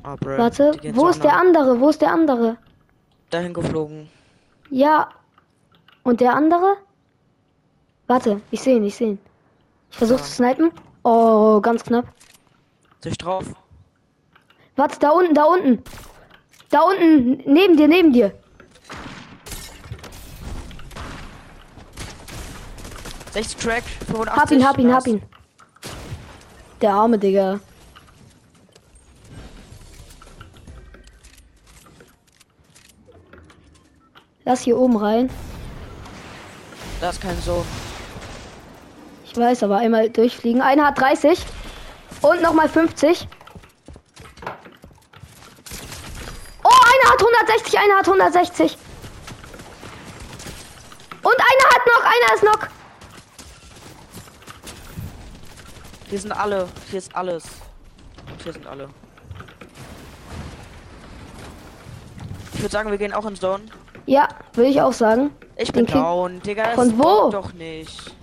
Ah, 0.04 0.16
Bro, 0.20 0.38
Warte, 0.38 0.72
wo 0.94 1.08
ist 1.08 1.24
der 1.24 1.38
anderen. 1.38 1.68
andere? 1.70 1.80
Wo 1.80 1.90
ist 1.90 2.02
der 2.02 2.12
andere? 2.12 2.58
Dahin 3.30 3.54
geflogen. 3.54 4.10
Ja. 4.70 5.10
Und 6.04 6.20
der 6.20 6.34
andere? 6.36 6.76
Warte, 8.08 8.42
ich 8.52 8.62
sehe 8.62 8.76
ihn, 8.76 8.84
ich 8.84 8.96
sehe 8.96 9.12
ihn. 9.12 9.20
Ich 9.92 9.98
versuche 9.98 10.20
Ja. 10.20 10.24
zu 10.26 10.32
snipen. 10.32 10.72
Oh, 11.04 11.62
ganz 11.62 11.84
knapp. 11.84 12.06
Sich 13.02 13.18
drauf. 13.18 13.46
Warte, 14.76 15.00
da 15.00 15.12
unten, 15.12 15.34
da 15.36 15.44
unten. 15.46 15.84
Da 16.74 16.82
unten, 16.82 17.44
neben 17.46 17.78
dir, 17.78 17.88
neben 17.88 18.12
dir. 18.12 18.34
60 23.34 23.58
Track, 23.58 23.84
85. 24.08 24.42
Hab 24.42 24.52
ihn, 24.52 24.68
hab 24.68 24.78
ihn, 24.80 24.94
hab 24.94 25.08
ihn. 25.08 25.22
Der 26.82 26.94
arme 26.94 27.20
Digga. 27.20 27.60
Lass 34.46 34.62
hier 34.62 34.78
oben 34.78 34.98
rein. 34.98 35.30
Da 37.00 37.12
ist 37.12 37.22
kein 37.22 37.40
so. 37.42 37.64
Ich 39.26 39.38
weiß, 39.38 39.64
aber 39.64 39.78
einmal 39.78 40.10
durchfliegen. 40.10 40.62
Einer 40.62 40.88
hat 40.88 41.00
30. 41.00 41.40
Und 42.22 42.42
nochmal 42.42 42.70
50. 42.70 43.28
Oh, 46.64 46.70
einer 46.70 47.12
hat 47.12 47.22
160, 47.46 47.78
einer 47.80 47.98
hat 47.98 48.08
160. 48.08 48.78
Und 51.22 51.34
einer 51.34 51.70
hat 51.74 51.82
noch, 51.88 52.04
einer 52.04 52.36
ist 52.36 52.44
noch. 52.44 52.68
Hier 56.10 56.20
sind 56.20 56.32
alle. 56.32 56.68
Hier 56.90 57.00
ist 57.00 57.16
alles. 57.16 57.44
Und 58.32 58.42
hier 58.44 58.54
sind 58.54 58.68
alle. 58.68 58.90
Ich 62.54 62.60
würde 62.62 62.72
sagen, 62.72 62.92
wir 62.92 62.98
gehen 62.98 63.14
auch 63.14 63.26
in 63.26 63.36
Zone. 63.36 63.64
Ja, 64.06 64.28
würde 64.54 64.70
ich 64.70 64.82
auch 64.82 64.94
sagen. 64.94 65.32
Ich 65.58 65.72
Den 65.72 65.86
bin 65.86 65.86
Kick- 65.88 65.96
down, 65.96 66.42
Digga. 66.42 66.72
Von 66.76 66.98
wo? 66.98 67.30
Doch 67.30 67.54
nicht. 67.54 68.16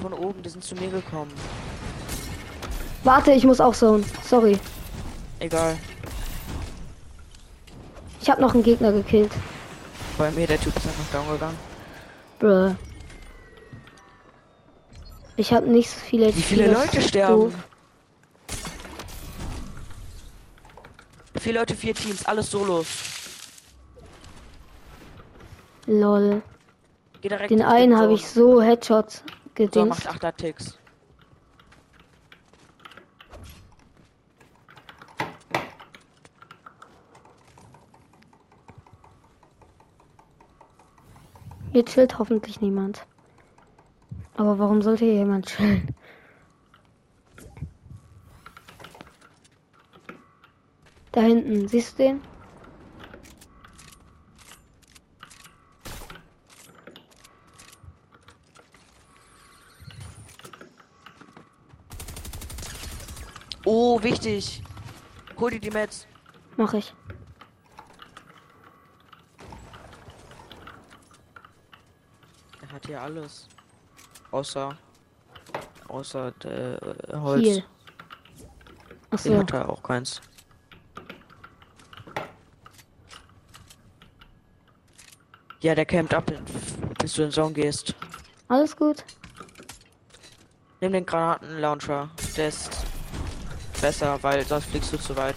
Von 0.00 0.12
oben, 0.12 0.42
die 0.42 0.48
sind 0.48 0.64
zu 0.64 0.74
mir 0.74 0.88
gekommen. 0.88 1.32
Warte, 3.04 3.32
ich 3.32 3.44
muss 3.44 3.60
auch 3.60 3.74
so. 3.74 4.00
Sorry. 4.24 4.58
Egal. 5.40 5.76
Ich 8.32 8.34
habe 8.34 8.46
noch 8.48 8.54
einen 8.54 8.62
Gegner 8.62 8.92
gekillt. 8.92 9.30
Bei 10.16 10.30
mir, 10.30 10.46
der 10.46 10.58
Typ 10.58 10.74
ist 10.74 10.86
einfach 10.86 11.04
down 11.12 11.28
gegangen. 11.34 11.58
Bruh. 12.38 12.74
Ich 15.36 15.52
habe 15.52 15.66
nicht 15.66 15.90
so 15.90 15.98
viele 16.00 16.34
Wie 16.34 16.40
viele 16.40 16.68
das 16.70 16.86
Leute 16.86 17.02
sterben? 17.06 17.42
doof. 17.42 17.54
Vier 21.40 21.52
Leute, 21.52 21.74
vier 21.74 21.94
Teams, 21.94 22.24
alles 22.24 22.50
Solos. 22.50 22.86
Lol. 25.86 26.40
Geh 27.20 27.28
direkt 27.28 27.50
Den 27.50 27.58
in 27.58 27.64
einen 27.66 27.98
habe 27.98 28.14
ich 28.14 28.26
so 28.26 28.62
Headshots 28.62 29.16
So, 29.18 29.24
gedingst. 29.56 30.06
macht 30.06 30.24
8 30.24 30.38
Ticks. 30.38 30.78
Hier 41.72 41.86
chillt 41.86 42.18
hoffentlich 42.18 42.60
niemand. 42.60 43.06
Aber 44.36 44.58
warum 44.58 44.82
sollte 44.82 45.06
hier 45.06 45.14
jemand 45.14 45.46
chillen? 45.46 45.94
Da 51.12 51.22
hinten, 51.22 51.68
siehst 51.68 51.98
du 51.98 52.02
den? 52.02 52.20
Oh, 63.64 64.02
wichtig. 64.02 64.62
Hol 65.38 65.50
dir 65.52 65.60
die 65.60 65.70
Mets. 65.70 66.06
Mach 66.58 66.74
ich. 66.74 66.94
Hat 72.82 72.86
hier 72.86 73.00
alles. 73.00 73.48
Außer. 74.30 74.76
Außer 75.88 76.32
der 76.32 76.82
äh, 76.82 77.16
Holz. 77.16 77.44
Hier. 77.44 77.64
Achso. 79.10 79.38
hat 79.38 79.52
er 79.52 79.68
auch 79.68 79.82
keins. 79.82 80.20
Ja, 85.60 85.74
der 85.74 85.86
campt 85.86 86.12
ab, 86.12 86.32
bis 86.98 87.14
du 87.14 87.22
in 87.22 87.30
Zone 87.30 87.52
gehst. 87.52 87.94
Alles 88.48 88.76
gut. 88.76 89.04
Nimm 90.80 90.92
den 90.92 91.06
Granatenlauncher. 91.06 92.10
Der 92.36 92.48
ist 92.48 92.84
besser, 93.80 94.20
weil 94.22 94.44
sonst 94.44 94.66
fliegst 94.66 94.92
du 94.92 94.98
zu 94.98 95.16
weit. 95.16 95.36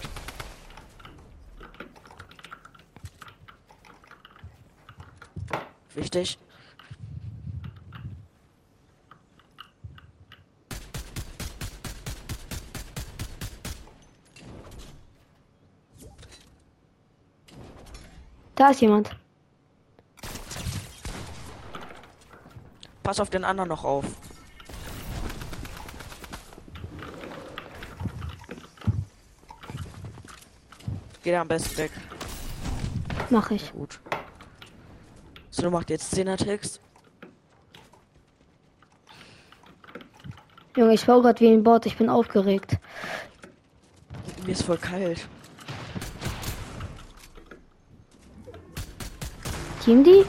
Wichtig. 5.94 6.38
Da 18.56 18.70
ist 18.70 18.80
jemand. 18.80 19.14
Pass 23.02 23.20
auf 23.20 23.30
den 23.30 23.44
anderen 23.44 23.68
noch 23.68 23.84
auf. 23.84 24.04
Geh 31.22 31.32
da 31.32 31.42
am 31.42 31.48
besten 31.48 31.76
weg. 31.76 31.92
Mach 33.30 33.50
ich. 33.50 33.72
Gut. 33.72 34.00
So, 35.50 35.62
du 35.62 35.70
machst 35.70 35.90
jetzt 35.90 36.14
10er 36.14 36.36
Tricks. 36.36 36.80
Junge, 40.76 40.94
ich 40.94 41.06
war 41.06 41.20
gerade 41.20 41.40
wie 41.40 41.48
ein 41.48 41.62
Bot. 41.62 41.84
Ich 41.86 41.96
bin 41.96 42.08
aufgeregt. 42.08 42.78
Mir 44.44 44.52
ist 44.52 44.62
voll 44.62 44.78
kalt. 44.78 45.28
Team 49.86 50.02
die? 50.02 50.24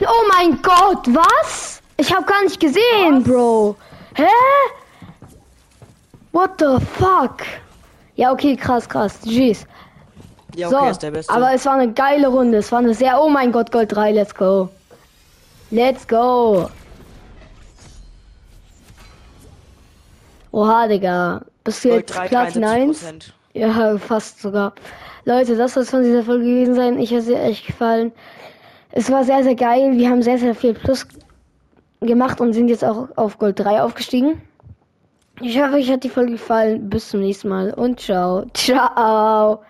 Oh 0.00 0.06
mein 0.32 0.60
Gott, 0.60 1.06
was? 1.14 1.80
Ich 1.96 2.12
habe 2.12 2.24
gar 2.26 2.42
nicht 2.42 2.58
gesehen, 2.58 3.22
Bro. 3.22 3.76
Hä? 4.16 4.24
What 6.44 6.58
the 6.58 6.78
fuck? 6.98 7.42
Ja, 8.16 8.30
okay, 8.30 8.54
krass, 8.54 8.86
krass. 8.86 9.18
Jeez. 9.24 9.64
Ja, 10.54 10.68
so, 10.68 10.76
okay, 10.76 10.90
ist 10.90 11.02
der 11.02 11.10
beste. 11.10 11.32
aber 11.32 11.54
es 11.54 11.64
war 11.64 11.72
eine 11.72 11.90
geile 11.90 12.28
Runde. 12.28 12.58
Es 12.58 12.70
war 12.70 12.80
eine 12.80 12.92
sehr. 12.92 13.18
Oh 13.18 13.30
mein 13.30 13.50
Gott, 13.50 13.72
Gold 13.72 13.92
3, 13.92 14.12
let's 14.12 14.34
go. 14.34 14.68
Let's 15.70 16.06
go. 16.06 16.68
Oha, 20.52 20.86
Digga. 20.86 21.40
Bist 21.64 21.82
du 21.82 21.88
Gold 21.88 22.10
jetzt 22.10 22.18
3, 22.18 22.28
Platz 22.28 22.56
1? 22.58 23.02
73%. 23.02 23.32
Ja, 23.54 23.96
fast 23.96 24.42
sogar. 24.42 24.74
Leute, 25.24 25.56
das 25.56 25.72
soll 25.72 25.84
es 25.84 25.90
von 25.90 26.02
dieser 26.02 26.24
Folge 26.24 26.44
gewesen 26.44 26.74
sein. 26.74 26.98
Ich 26.98 27.08
habe 27.10 27.20
es 27.20 27.28
echt 27.30 27.66
gefallen. 27.68 28.12
Es 28.92 29.10
war 29.10 29.24
sehr, 29.24 29.42
sehr 29.44 29.54
geil. 29.54 29.92
Wir 29.96 30.10
haben 30.10 30.20
sehr, 30.20 30.36
sehr 30.36 30.54
viel 30.54 30.74
Plus 30.74 31.06
gemacht 32.00 32.38
und 32.38 32.52
sind 32.52 32.68
jetzt 32.68 32.84
auch 32.84 33.08
auf 33.16 33.38
Gold 33.38 33.58
3 33.60 33.80
aufgestiegen. 33.80 34.42
Ich 35.40 35.60
hoffe, 35.60 35.74
euch 35.74 35.90
hat 35.90 36.04
die 36.04 36.08
Folge 36.08 36.32
gefallen. 36.32 36.88
Bis 36.88 37.08
zum 37.08 37.20
nächsten 37.20 37.48
Mal 37.48 37.74
und 37.74 38.00
ciao. 38.00 38.46
Ciao. 38.54 39.62